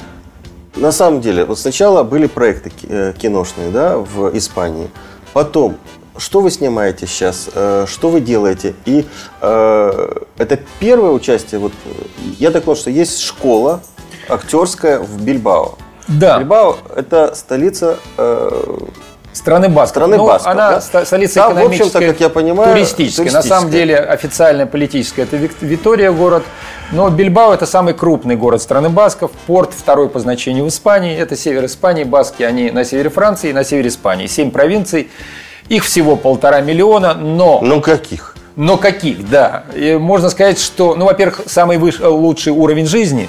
на 0.76 0.92
самом 0.92 1.20
деле, 1.20 1.44
вот 1.44 1.58
сначала 1.58 2.02
были 2.02 2.26
проекты 2.26 2.72
э, 2.82 3.12
киношные, 3.16 3.70
да, 3.70 3.98
в 3.98 4.37
Испании. 4.37 4.90
Потом, 5.32 5.76
что 6.16 6.40
вы 6.40 6.50
снимаете 6.50 7.06
сейчас, 7.06 7.48
э, 7.54 7.87
что 7.88 8.08
вы 8.08 8.20
делаете? 8.20 8.74
И 8.84 9.06
э, 9.40 10.22
это 10.38 10.58
первое 10.80 11.10
участие, 11.10 11.60
вот, 11.60 11.72
я 12.38 12.50
так 12.50 12.64
понял, 12.64 12.76
что 12.76 12.90
есть 12.90 13.20
школа 13.20 13.80
актерская 14.28 14.98
в 14.98 15.22
Бильбао. 15.22 15.76
Да. 16.08 16.38
Бильбао– 16.38 16.78
это 16.96 17.34
столица 17.34 17.98
э, 18.16 18.78
Страны 19.35 19.68
Басков. 19.68 19.90
Страны 19.90 20.16
Ну, 20.16 20.27
Басков, 20.27 20.51
Она 20.53 20.81
да? 20.90 21.05
столица 21.05 21.35
Там, 21.35 21.55
в 21.55 21.59
общем-то, 21.59 21.66
экономическая, 21.66 22.07
как 22.12 22.20
я 22.20 22.29
понимаю, 22.29 22.73
туристическая. 22.75 23.31
На 23.33 23.42
самом 23.42 23.70
туристическая. 23.70 23.99
деле 23.99 23.99
официально 23.99 24.66
политическая 24.66 25.23
это 25.23 25.37
Витория 25.37 26.12
город. 26.12 26.44
Но 26.92 27.11
Бильбао 27.11 27.53
это 27.53 27.66
самый 27.66 27.94
крупный 27.94 28.37
город 28.37 28.62
страны 28.62 28.88
Басков. 28.90 29.33
Порт 29.47 29.73
второй 29.75 30.09
по 30.09 30.20
значению 30.20 30.64
в 30.64 30.68
Испании. 30.68 31.16
Это 31.18 31.37
север 31.37 31.64
Испании. 31.66 32.05
Баски, 32.05 32.42
они 32.44 32.70
на 32.70 32.85
севере 32.85 33.11
Франции 33.11 33.51
и 33.51 33.53
на 33.53 33.64
севере 33.64 33.88
Испании. 33.88 34.27
Семь 34.29 34.51
провинций. 34.51 35.11
Их 35.68 35.85
всего 35.85 36.14
полтора 36.16 36.61
миллиона, 36.61 37.14
но 37.14 37.61
Ну, 37.62 37.81
каких? 37.81 38.37
но 38.55 38.77
каких, 38.77 39.29
да. 39.29 39.64
И 39.75 39.97
можно 39.97 40.31
сказать, 40.31 40.61
что, 40.61 40.94
ну, 40.94 41.07
во-первых, 41.07 41.40
самый 41.47 41.77
выш- 41.79 42.07
лучший 42.07 42.53
уровень 42.53 42.87
жизни. 42.87 43.29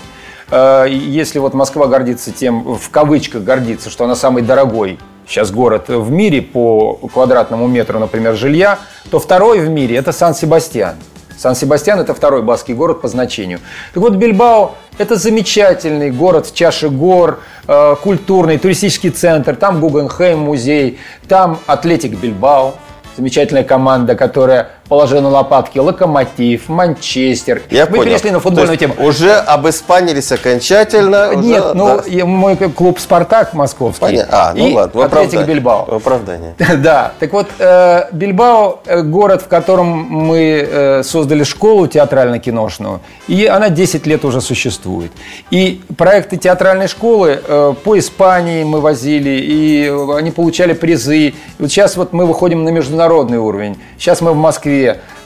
Э, 0.51 0.85
Если 0.87 1.39
вот 1.39 1.53
Москва 1.55 1.87
гордится 1.87 2.31
тем, 2.31 2.75
в 2.75 2.89
кавычках 2.91 3.41
гордится, 3.43 3.89
что 3.89 4.03
она 4.03 4.15
самый 4.15 4.43
дорогой 4.43 4.99
сейчас 5.27 5.51
город 5.51 5.85
в 5.87 6.11
мире 6.11 6.41
по 6.41 6.95
квадратному 7.13 7.67
метру, 7.67 7.99
например, 7.99 8.35
жилья, 8.35 8.79
то 9.09 9.19
второй 9.19 9.59
в 9.59 9.69
мире– 9.69 9.95
это 9.97 10.11
Сан-Себастьян. 10.11 10.95
Сан-Себастьян– 11.37 11.99
это 12.01 12.13
второй 12.13 12.41
баскский 12.41 12.73
город 12.73 13.01
по 13.01 13.07
значению. 13.07 13.59
Так 13.93 14.01
вот, 14.01 14.13
Бильбао– 14.13 14.75
это 14.97 15.15
замечательный 15.15 16.11
город 16.11 16.47
в 16.47 16.55
чаше 16.55 16.89
гор, 16.89 17.39
э, 17.67 17.95
культурный, 18.01 18.57
туристический 18.57 19.09
центр. 19.09 19.55
Там 19.55 19.81
Гугенхейм 19.81 20.39
музей, 20.39 20.99
там 21.27 21.59
Атлетик 21.67 22.17
Бильбао, 22.17 22.75
замечательная 23.17 23.63
команда, 23.63 24.15
которая 24.15 24.69
положила 24.87 25.21
на 25.21 25.29
лопатки 25.29 25.79
Локомотив, 25.79 26.69
Манчестер. 26.69 27.61
Я 27.69 27.85
Мы 27.85 27.97
понял. 27.97 28.11
перешли 28.11 28.31
на 28.31 28.39
футбольную 28.39 28.77
тему. 28.77 28.95
Уже 28.99 29.33
обыспанились 29.33 30.31
окончательно. 30.31 31.29
уже, 31.29 31.37
Нет, 31.39 31.65
ну 31.73 32.01
да. 32.05 32.25
мой 32.25 32.55
клуб 32.55 32.99
Спартак 32.99 33.53
московский. 33.53 34.01
Понятно. 34.01 34.37
А, 34.49 34.53
ну 34.53 34.67
и 34.67 34.73
ладно, 34.73 35.05
Атлетик. 35.05 35.45
Бильбао. 35.45 35.95
Оправдание. 35.95 36.55
Да, 36.85 37.13
так 37.19 37.33
вот, 37.33 37.47
э, 37.57 38.03
Бильбао 38.11 38.79
э, 38.85 39.01
город, 39.01 39.41
в 39.43 39.47
котором 39.47 39.87
мы 39.87 40.67
э, 40.69 41.03
создали 41.03 41.43
школу 41.43 41.87
театрально-киношную, 41.87 42.99
и 43.27 43.45
она 43.45 43.69
10 43.69 44.05
лет 44.05 44.25
уже 44.25 44.41
существует. 44.41 45.11
И 45.51 45.81
проекты 45.97 46.37
театральной 46.37 46.87
школы 46.87 47.39
по 47.83 47.97
Испании 47.97 48.63
мы 48.63 48.81
возили, 48.81 49.29
и 49.29 49.91
они 50.15 50.31
получали 50.31 50.73
призы. 50.73 51.17
И 51.29 51.35
вот 51.59 51.71
сейчас 51.71 51.97
вот 51.97 52.13
мы 52.13 52.25
выходим 52.25 52.63
на 52.63 52.69
международный 52.69 53.37
уровень. 53.37 53.77
Сейчас 53.97 54.21
мы 54.21 54.33
в 54.33 54.35
Москве 54.35 54.74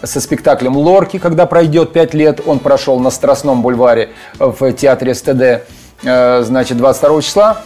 со 0.03 0.21
спектаклем 0.21 0.77
«Лорки», 0.77 1.19
когда 1.19 1.45
пройдет 1.45 1.93
5 1.93 2.13
лет, 2.13 2.41
он 2.45 2.59
прошел 2.59 2.99
на 2.99 3.09
Страстном 3.09 3.62
бульваре 3.62 4.09
в 4.38 4.71
театре 4.73 5.13
СТД, 5.13 5.65
э, 6.03 6.41
значит, 6.43 6.77
22 6.77 7.21
числа. 7.21 7.62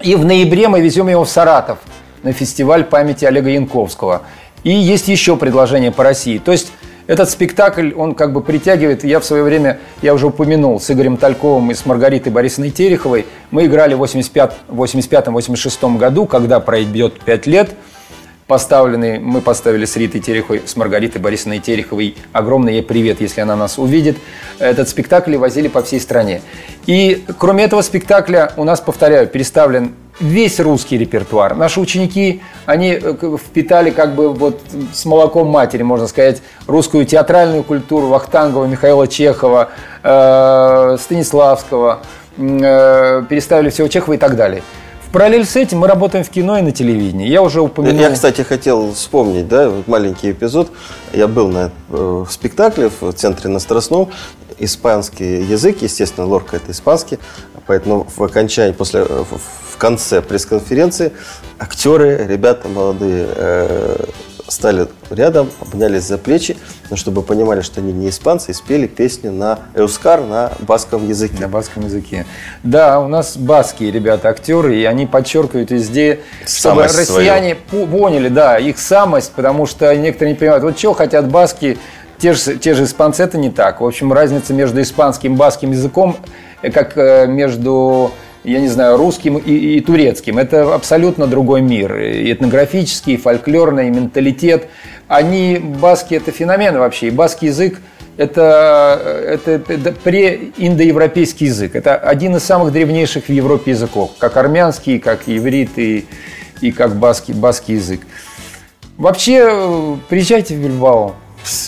И 0.00 0.14
в 0.16 0.24
ноябре 0.24 0.68
мы 0.68 0.80
везем 0.80 1.08
его 1.08 1.24
в 1.24 1.30
Саратов 1.30 1.78
на 2.22 2.32
фестиваль 2.32 2.84
памяти 2.84 3.24
Олега 3.24 3.50
Янковского. 3.50 4.22
И 4.62 4.70
есть 4.70 5.08
еще 5.08 5.36
предложение 5.36 5.92
по 5.92 6.04
России. 6.04 6.38
То 6.38 6.52
есть 6.52 6.72
этот 7.06 7.28
спектакль, 7.28 7.92
он 7.94 8.14
как 8.14 8.32
бы 8.32 8.40
притягивает, 8.40 9.04
я 9.04 9.20
в 9.20 9.24
свое 9.24 9.42
время, 9.42 9.78
я 10.00 10.14
уже 10.14 10.26
упомянул, 10.26 10.80
с 10.80 10.90
Игорем 10.90 11.18
Тальковым 11.18 11.70
и 11.70 11.74
с 11.74 11.84
Маргаритой 11.84 12.32
Борисовной 12.32 12.70
Тереховой, 12.70 13.26
мы 13.50 13.66
играли 13.66 13.92
в 13.92 14.02
85-86 14.02 15.98
году, 15.98 16.24
когда 16.24 16.60
пройдет 16.60 17.20
5 17.20 17.46
лет, 17.46 17.70
поставленный, 18.54 19.18
мы 19.18 19.40
поставили 19.40 19.84
с 19.84 19.96
Ритой 19.96 20.20
Тереховой, 20.20 20.62
с 20.64 20.76
Маргаритой 20.76 21.20
Борисовной 21.20 21.58
Тереховой. 21.58 22.14
Огромный 22.32 22.74
ей 22.74 22.82
привет, 22.84 23.20
если 23.20 23.40
она 23.40 23.56
нас 23.56 23.78
увидит. 23.78 24.16
Этот 24.60 24.88
спектакль 24.88 25.36
возили 25.36 25.66
по 25.66 25.82
всей 25.82 26.00
стране. 26.00 26.40
И 26.86 27.24
кроме 27.36 27.64
этого 27.64 27.82
спектакля 27.82 28.52
у 28.56 28.62
нас, 28.62 28.80
повторяю, 28.80 29.26
переставлен 29.26 29.96
весь 30.20 30.60
русский 30.60 30.96
репертуар. 30.96 31.56
Наши 31.56 31.80
ученики, 31.80 32.42
они 32.64 32.92
э, 32.92 33.36
впитали 33.44 33.90
как 33.90 34.14
бы 34.14 34.32
вот 34.32 34.60
с 34.92 35.04
молоком 35.04 35.48
матери, 35.48 35.82
можно 35.82 36.06
сказать, 36.06 36.40
русскую 36.68 37.04
театральную 37.06 37.64
культуру 37.64 38.06
Вахтангова, 38.06 38.66
Михаила 38.66 39.08
Чехова, 39.08 39.70
э, 40.04 40.96
Станиславского, 41.00 42.02
э, 42.38 43.24
переставили 43.28 43.70
всего 43.70 43.88
Чехова 43.88 44.14
и 44.14 44.18
так 44.18 44.36
далее. 44.36 44.62
Параллель 45.14 45.46
с 45.46 45.54
этим 45.54 45.78
мы 45.78 45.86
работаем 45.86 46.24
в 46.24 46.28
кино 46.28 46.58
и 46.58 46.62
на 46.62 46.72
телевидении. 46.72 47.28
Я 47.28 47.40
уже 47.40 47.60
упомянул... 47.60 48.00
Я, 48.00 48.10
кстати, 48.10 48.42
хотел 48.42 48.92
вспомнить, 48.92 49.46
да, 49.46 49.72
маленький 49.86 50.32
эпизод. 50.32 50.72
Я 51.12 51.28
был 51.28 51.46
на 51.46 51.70
э, 51.90 52.24
спектакле 52.28 52.90
в 53.00 53.12
центре 53.12 53.48
на 53.48 53.60
Страстном. 53.60 54.10
Испанский 54.58 55.40
язык, 55.42 55.82
естественно, 55.82 56.26
лорка 56.26 56.56
это 56.56 56.72
испанский. 56.72 57.20
Поэтому 57.68 58.08
в 58.12 58.24
окончании, 58.24 58.72
после, 58.72 59.02
э, 59.08 59.24
в 59.30 59.76
конце 59.76 60.20
пресс-конференции 60.20 61.12
актеры, 61.60 62.26
ребята 62.28 62.66
молодые, 62.66 63.28
э, 63.36 64.06
стали 64.48 64.86
рядом, 65.10 65.50
обнялись 65.60 66.02
за 66.02 66.18
плечи, 66.18 66.56
но 66.90 66.96
чтобы 66.96 67.22
понимали, 67.22 67.60
что 67.62 67.80
они 67.80 67.92
не 67.92 68.08
испанцы, 68.10 68.50
и 68.50 68.54
спели 68.54 68.86
песню 68.86 69.32
на 69.32 69.60
эускар, 69.74 70.20
на 70.20 70.52
баском 70.60 71.08
языке. 71.08 71.36
На 71.40 71.48
баском 71.48 71.84
языке. 71.84 72.26
Да, 72.62 73.00
у 73.00 73.08
нас 73.08 73.36
баские 73.36 73.90
ребята 73.90 74.28
актеры, 74.28 74.76
и 74.76 74.84
они 74.84 75.06
подчеркивают 75.06 75.70
везде, 75.70 76.20
чтобы 76.40 76.88
Самость 76.88 76.98
россияне 76.98 77.54
по- 77.56 77.86
поняли, 77.86 78.28
да, 78.28 78.58
их 78.58 78.78
самость, 78.78 79.32
потому 79.32 79.66
что 79.66 79.94
некоторые 79.96 80.34
не 80.34 80.38
понимают, 80.38 80.64
вот 80.64 80.76
чего 80.76 80.92
хотят 80.92 81.28
баски, 81.28 81.78
те 82.18 82.32
же, 82.32 82.56
те 82.56 82.74
же 82.74 82.84
испанцы, 82.84 83.22
это 83.22 83.38
не 83.38 83.50
так. 83.50 83.80
В 83.80 83.86
общем, 83.86 84.12
разница 84.12 84.52
между 84.54 84.80
испанским 84.80 85.34
и 85.34 85.36
баским 85.36 85.72
языком, 85.72 86.16
э, 86.62 86.70
как 86.70 86.96
э, 86.96 87.26
между 87.26 88.12
я 88.44 88.60
не 88.60 88.68
знаю, 88.68 88.96
русским 88.96 89.38
и, 89.38 89.52
и 89.76 89.80
турецким. 89.80 90.38
Это 90.38 90.74
абсолютно 90.74 91.26
другой 91.26 91.62
мир. 91.62 91.98
И 91.98 92.32
этнографический, 92.32 93.14
и 93.14 93.16
фольклорный, 93.16 93.88
и 93.88 93.90
менталитет. 93.90 94.68
Они, 95.08 95.58
баски, 95.58 96.14
это 96.14 96.30
феномен 96.30 96.78
вообще. 96.78 97.08
И 97.08 97.10
баский 97.10 97.48
язык 97.48 97.80
это, 98.16 99.00
это, 99.26 99.50
это 99.72 99.92
преиндоевропейский 99.92 101.46
язык. 101.48 101.74
Это 101.74 101.96
один 101.96 102.36
из 102.36 102.44
самых 102.44 102.72
древнейших 102.72 103.24
в 103.26 103.32
Европе 103.32 103.72
языков. 103.72 104.12
Как 104.18 104.36
армянский, 104.36 104.98
как 104.98 105.22
иврит 105.26 105.70
и, 105.78 106.06
и 106.60 106.70
как 106.70 106.96
баски, 106.96 107.32
баский 107.32 107.74
язык. 107.74 108.02
Вообще, 108.96 109.98
приезжайте 110.08 110.54
в 110.54 110.62
Бильбао. 110.62 111.14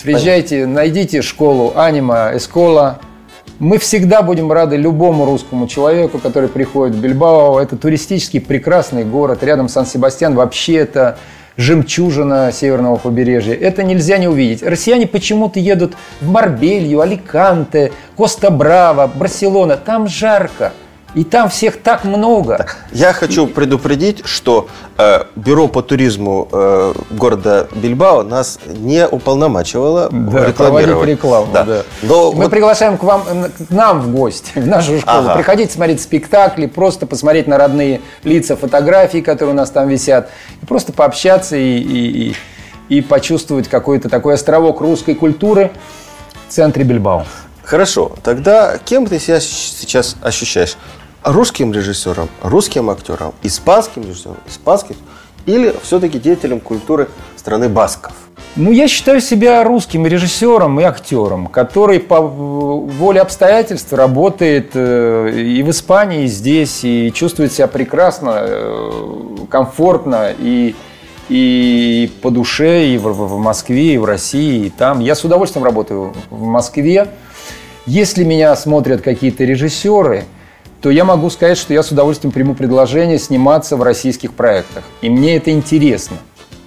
Приезжайте, 0.03 0.65
найдите 0.65 1.21
школу 1.21 1.73
анима, 1.75 2.31
эскола. 2.33 2.99
Мы 3.59 3.79
всегда 3.79 4.21
будем 4.21 4.51
рады 4.51 4.75
любому 4.75 5.25
русскому 5.25 5.67
человеку, 5.67 6.19
который 6.19 6.47
приходит 6.47 6.95
в 6.95 7.01
Бильбао. 7.01 7.59
Это 7.59 7.75
туристический 7.75 8.39
прекрасный 8.39 9.03
город. 9.03 9.43
Рядом 9.43 9.67
Сан-Себастьян. 9.67 10.35
Вообще 10.35 10.75
это 10.75 11.17
жемчужина 11.55 12.51
северного 12.53 12.97
побережья. 12.97 13.55
Это 13.55 13.81
нельзя 13.81 14.19
не 14.19 14.27
увидеть. 14.27 14.61
Россияне 14.61 15.07
почему-то 15.07 15.59
едут 15.59 15.95
в 16.21 16.29
Марбелью, 16.29 17.01
Аликанте, 17.01 17.93
Коста-Браво, 18.15 19.07
Барселона. 19.07 19.75
Там 19.75 20.07
жарко. 20.07 20.73
И 21.17 21.23
там 21.23 21.49
всех 21.49 21.81
так 21.81 22.03
много. 22.03 22.67
Я 22.91 23.11
хочу 23.11 23.47
предупредить, 23.47 24.23
что 24.27 24.67
э, 24.99 25.23
бюро 25.35 25.67
по 25.67 25.81
туризму 25.81 26.47
э, 26.51 26.93
города 27.09 27.67
Бильбао 27.73 28.21
нас 28.21 28.59
не 28.67 29.07
уполномачивало 29.07 30.09
Да, 30.11 30.45
рекламировать. 30.45 31.09
рекламу. 31.09 31.47
Да. 31.51 31.63
да. 31.63 31.81
Но 32.03 32.31
Мы 32.33 32.43
вот 32.43 32.51
приглашаем 32.51 32.99
к 32.99 33.03
вам, 33.03 33.23
э, 33.27 33.49
к 33.49 33.71
нам 33.71 34.01
в 34.01 34.11
гости, 34.11 34.51
в 34.59 34.67
нашу 34.67 34.99
школу. 34.99 35.21
Ага. 35.21 35.33
Приходите 35.37 35.73
смотреть 35.73 36.01
спектакли, 36.03 36.67
просто 36.67 37.07
посмотреть 37.07 37.47
на 37.47 37.57
родные 37.57 38.01
лица, 38.23 38.55
фотографии, 38.55 39.21
которые 39.21 39.55
у 39.55 39.57
нас 39.57 39.71
там 39.71 39.87
висят, 39.87 40.29
и 40.61 40.67
просто 40.67 40.93
пообщаться 40.93 41.57
и, 41.57 41.79
и, 41.79 42.27
и, 42.89 42.97
и 42.97 43.01
почувствовать 43.01 43.67
какой-то 43.67 44.07
такой 44.07 44.35
островок 44.35 44.81
русской 44.81 45.15
культуры 45.15 45.71
в 46.47 46.53
центре 46.53 46.83
Бильбао. 46.83 47.25
Хорошо, 47.63 48.11
тогда 48.23 48.77
кем 48.77 49.07
ты 49.07 49.17
себя 49.19 49.39
сейчас 49.39 50.15
ощущаешь? 50.21 50.77
Русским 51.23 51.73
режиссером, 51.73 52.29
русским 52.41 52.89
актером, 52.89 53.33
испанским 53.43 54.03
режиссером, 54.03 54.37
испанским 54.47 54.95
или 55.45 55.73
все-таки 55.81 56.19
деятелем 56.19 56.59
культуры 56.59 57.07
страны 57.35 57.69
Басков? 57.69 58.13
Ну, 58.55 58.71
я 58.71 58.87
считаю 58.87 59.21
себя 59.21 59.63
русским 59.63 60.07
режиссером 60.07 60.79
и 60.79 60.83
актером, 60.83 61.47
который 61.47 61.99
по 61.99 62.21
воле 62.21 63.21
обстоятельств 63.21 63.93
работает 63.93 64.71
э, 64.73 65.31
и 65.31 65.61
в 65.63 65.69
Испании, 65.69 66.23
и 66.23 66.27
здесь, 66.27 66.83
и 66.83 67.11
чувствует 67.13 67.53
себя 67.53 67.67
прекрасно, 67.67 68.33
э, 68.39 68.91
комфортно 69.49 70.33
и, 70.37 70.75
и 71.29 72.11
по 72.21 72.31
душе, 72.31 72.87
и 72.87 72.97
в, 72.97 73.11
в 73.11 73.37
Москве, 73.37 73.93
и 73.93 73.97
в 73.97 74.05
России, 74.05 74.65
и 74.65 74.69
там. 74.71 75.01
Я 75.01 75.13
с 75.13 75.23
удовольствием 75.23 75.63
работаю 75.63 76.13
в 76.31 76.43
Москве. 76.43 77.09
Если 77.85 78.23
меня 78.23 78.55
смотрят 78.55 79.01
какие-то 79.01 79.43
режиссеры, 79.43 80.25
то 80.81 80.89
я 80.89 81.03
могу 81.03 81.29
сказать, 81.29 81.57
что 81.57 81.73
я 81.73 81.83
с 81.83 81.91
удовольствием 81.91 82.31
приму 82.31 82.53
предложение 82.55 83.19
сниматься 83.19 83.75
в 83.77 83.83
российских 83.83 84.33
проектах. 84.33 84.83
И 85.01 85.09
мне 85.09 85.37
это 85.37 85.51
интересно. 85.51 86.17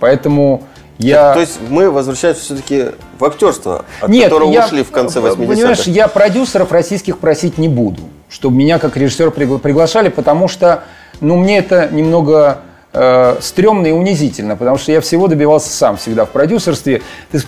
Поэтому 0.01 0.65
я... 0.99 1.33
То 1.35 1.41
есть 1.41 1.59
мы 1.69 1.91
возвращаемся 1.91 2.43
все-таки 2.43 2.87
в 3.19 3.25
актерство, 3.25 3.85
от 4.01 4.09
Нет, 4.11 4.25
которого 4.25 4.51
я- 4.53 4.67
ушли 4.67 4.83
в 4.83 4.91
конце 4.91 5.21
80-х. 5.21 5.37
Понимаешь, 5.47 5.83
я 5.85 6.09
продюсеров 6.09 6.73
российских 6.73 7.19
просить 7.19 7.59
не 7.59 7.69
буду. 7.69 8.03
чтобы 8.29 8.57
меня 8.57 8.79
как 8.79 8.97
режиссера 8.97 9.31
пригла- 9.31 9.59
приглашали, 9.59 10.09
потому 10.09 10.47
что, 10.47 10.85
ну, 11.21 11.37
мне 11.37 11.59
это 11.59 11.89
немного 11.91 12.59
э, 12.93 13.37
стрёмно 13.41 13.89
и 13.89 13.93
унизительно, 13.93 14.57
потому 14.57 14.79
что 14.79 14.93
я 14.93 15.01
всего 15.01 15.27
добивался 15.27 15.71
сам 15.71 15.97
всегда 15.97 16.25
в 16.27 16.31
продюсерстве. 16.31 17.03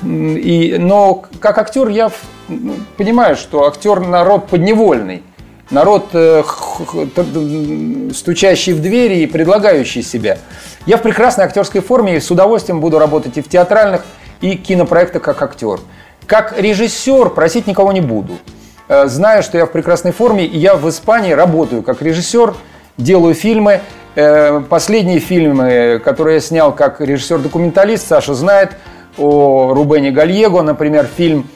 И, 0.05 0.77
но 0.79 1.25
как 1.40 1.59
актер 1.59 1.88
я 1.88 2.11
ну, 2.48 2.75
понимаю, 2.96 3.37
что 3.37 3.66
актер 3.66 4.01
народ 4.01 4.48
подневольный. 4.48 5.22
Народ, 5.72 6.11
э, 6.12 6.42
стучащий 8.14 8.74
в 8.74 8.82
двери 8.82 9.20
и 9.20 9.26
предлагающий 9.26 10.02
себя. 10.02 10.37
Я 10.85 10.98
в 10.98 11.02
прекрасной 11.02 11.46
актерской 11.46 11.80
форме 11.80 12.16
и 12.16 12.20
с 12.20 12.30
удовольствием 12.30 12.82
буду 12.82 12.98
работать 12.98 13.38
и 13.38 13.40
в 13.40 13.48
театральных, 13.48 14.04
и 14.42 14.56
кинопроектах 14.56 15.22
как 15.22 15.40
актер. 15.40 15.80
Как 16.26 16.61
режиссер 16.61 17.30
просить 17.30 17.66
никого 17.66 17.90
не 17.92 18.02
буду. 18.02 18.35
Э, 18.87 19.06
Знаю, 19.06 19.42
что 19.42 19.56
я 19.56 19.64
в 19.64 19.72
прекрасной 19.72 20.12
форме, 20.12 20.44
и 20.44 20.58
я 20.58 20.76
в 20.76 20.87
Испании 20.90 21.32
работаю 21.32 21.82
как 21.82 22.02
режиссер, 22.02 22.54
делаю 22.98 23.32
фильмы. 23.32 23.80
Э, 24.14 24.61
Последние 24.68 25.20
фильмы, 25.20 26.02
которые 26.04 26.35
я 26.35 26.40
снял 26.42 26.74
как 26.74 27.00
режиссер-документалист, 27.00 28.06
Саша 28.06 28.35
знает, 28.35 28.72
о 29.16 29.72
Рубене 29.72 30.11
Гальего, 30.11 30.61
например, 30.61 31.08
фильм 31.16 31.48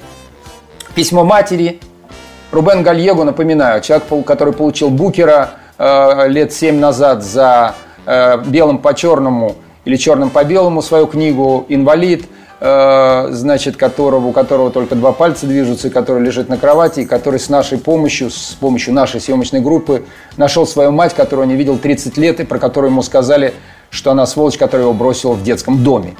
«Письмо 0.95 1.23
матери», 1.23 1.81
Рубен 2.53 2.83
Гальего, 2.83 3.25
напоминаю, 3.25 3.81
человек, 3.81 4.07
который 4.25 4.53
получил 4.53 4.91
Букера 4.91 5.51
э, 5.79 6.29
лет 6.29 6.53
семь 6.53 6.79
назад 6.79 7.25
за 7.25 7.75
э, 8.07 8.39
белым 8.47 8.79
по 8.79 8.95
черному 8.95 9.57
или 9.85 9.97
черным 9.97 10.31
по 10.31 10.45
белому 10.45 10.81
свою 10.81 11.07
книгу 11.07 11.67
«Инвалид», 11.69 12.27
э, 12.61 13.29
значит, 13.33 13.77
которого, 13.77 14.29
у 14.29 14.33
которого 14.33 14.71
только 14.71 14.95
два 14.95 15.13
пальца 15.13 15.47
движутся, 15.47 15.89
и 15.89 15.91
который 15.91 16.23
лежит 16.23 16.49
на 16.49 16.57
кровати, 16.57 17.01
и 17.01 17.05
который 17.05 17.41
с 17.41 17.49
нашей 17.49 17.79
помощью, 17.79 18.31
с 18.31 18.57
помощью 18.61 18.95
нашей 18.95 19.21
съемочной 19.21 19.61
группы 19.61 20.05
нашел 20.37 20.69
свою 20.69 20.93
мать, 20.93 21.15
которую 21.15 21.49
не 21.49 21.57
видел 21.57 21.79
30 21.79 22.17
лет, 22.17 22.39
и 22.39 22.45
про 22.45 22.59
которую 22.59 22.93
ему 22.93 23.03
сказали, 23.03 23.55
что 23.91 24.13
она 24.13 24.25
сволочь, 24.25 24.57
которая 24.57 24.87
его 24.87 24.95
бросила 24.95 25.33
в 25.33 25.43
детском 25.43 25.83
доме. 25.83 26.15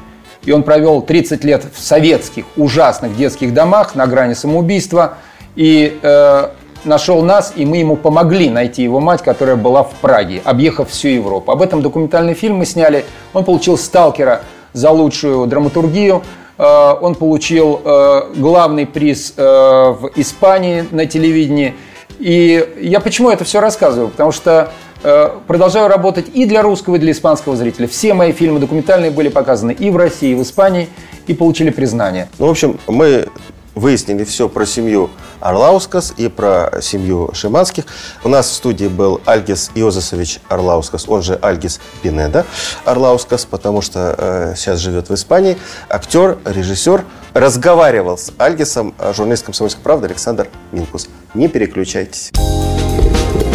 И 0.45 0.53
он 0.53 0.65
провел 0.65 1.03
30 1.03 1.45
лет 1.45 1.65
в 1.73 1.81
советских 1.81 2.45
ужасных 2.57 3.17
детских 3.17 3.55
домах 3.55 3.95
на 3.95 4.07
грани 4.07 4.35
самоубийства 4.35 5.19
и 5.57 5.99
э, 6.01 6.49
нашел 6.85 7.23
нас, 7.23 7.53
и 7.57 7.65
мы 7.65 7.79
ему 7.79 7.97
помогли 7.97 8.51
найти 8.51 8.83
его 8.83 9.01
мать, 9.01 9.23
которая 9.23 9.57
была 9.57 9.83
в 9.83 9.95
Праге, 9.95 10.41
объехав 10.45 10.91
всю 10.91 11.09
Европу. 11.09 11.51
Об 11.51 11.63
этом 11.63 11.83
документальный 11.83 12.35
фильм 12.35 12.57
мы 12.57 12.67
сняли. 12.67 13.05
Он 13.33 13.45
получил 13.45 13.77
«Сталкера» 13.77 14.43
за 14.73 14.91
лучшую 14.91 15.47
драматургию. 15.47 16.23
Э, 16.59 16.95
он 17.01 17.15
получил 17.15 17.81
э, 17.85 18.21
главный 18.37 18.87
приз 18.87 19.35
э, 19.37 19.43
в 19.43 20.11
Испании 20.17 20.85
на 20.91 21.07
телевидении. 21.07 21.75
И 22.19 22.67
я 22.81 23.01
почему 23.01 23.31
это 23.31 23.45
все 23.45 23.61
рассказываю? 23.61 24.09
Потому 24.09 24.33
что 24.33 24.71
э, 25.03 25.31
продолжаю 25.47 25.89
работать 25.89 26.27
и 26.33 26.47
для 26.47 26.63
русского, 26.63 26.97
и 26.97 26.99
для 26.99 27.13
испанского 27.13 27.57
зрителя. 27.57 27.89
Все 27.89 28.15
мои 28.15 28.33
фильмы 28.33 28.59
документальные 28.59 29.11
были 29.11 29.29
показаны 29.29 29.73
и 29.73 29.91
в 29.91 29.97
России, 29.97 30.31
и 30.31 30.35
в 30.35 30.43
Испании, 30.43 30.89
и 31.27 31.35
получили 31.35 31.71
признание. 31.71 32.29
Ну, 32.39 32.47
в 32.47 32.51
общем, 32.51 32.79
мы 32.87 33.29
выяснили 33.75 34.25
все 34.25 34.49
про 34.49 34.65
семью 34.65 35.11
Орлаускас 35.41 36.15
и 36.17 36.29
про 36.29 36.81
семью 36.81 37.31
Шиманских. 37.33 37.85
У 38.25 38.29
нас 38.29 38.49
в 38.49 38.53
студии 38.53 38.87
был 38.87 39.21
Альгис 39.25 39.71
Иозасович 39.75 40.41
Орлаускас, 40.49 41.09
он 41.09 41.23
же 41.23 41.39
Альгис 41.41 41.81
Пинеда 42.03 42.47
Орлаускас, 42.85 43.45
потому 43.45 43.83
что 43.83 44.15
э, 44.17 44.55
сейчас 44.57 44.81
живет 44.81 45.09
в 45.09 45.15
Испании. 45.15 45.57
Актер, 45.89 46.39
режиссер. 46.45 47.05
Разговаривал 47.35 48.17
с 48.17 48.33
Альгисом 48.39 48.95
э, 48.99 49.13
журналист 49.15 49.45
«Комсомольской 49.45 49.83
правды» 49.83 50.07
Александр 50.07 50.49
Минкус. 50.73 51.09
Не 51.35 51.49
переключайтесь. 51.49 52.31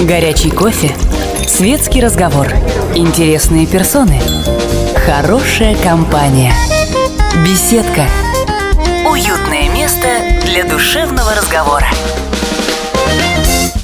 Горячий 0.01 0.51
кофе, 0.51 0.91
светский 1.47 2.01
разговор, 2.01 2.47
интересные 2.95 3.65
персоны, 3.65 4.21
хорошая 5.05 5.75
компания, 5.77 6.53
беседка, 7.43 8.05
для 10.51 10.65
душевного 10.65 11.33
разговора. 11.33 11.87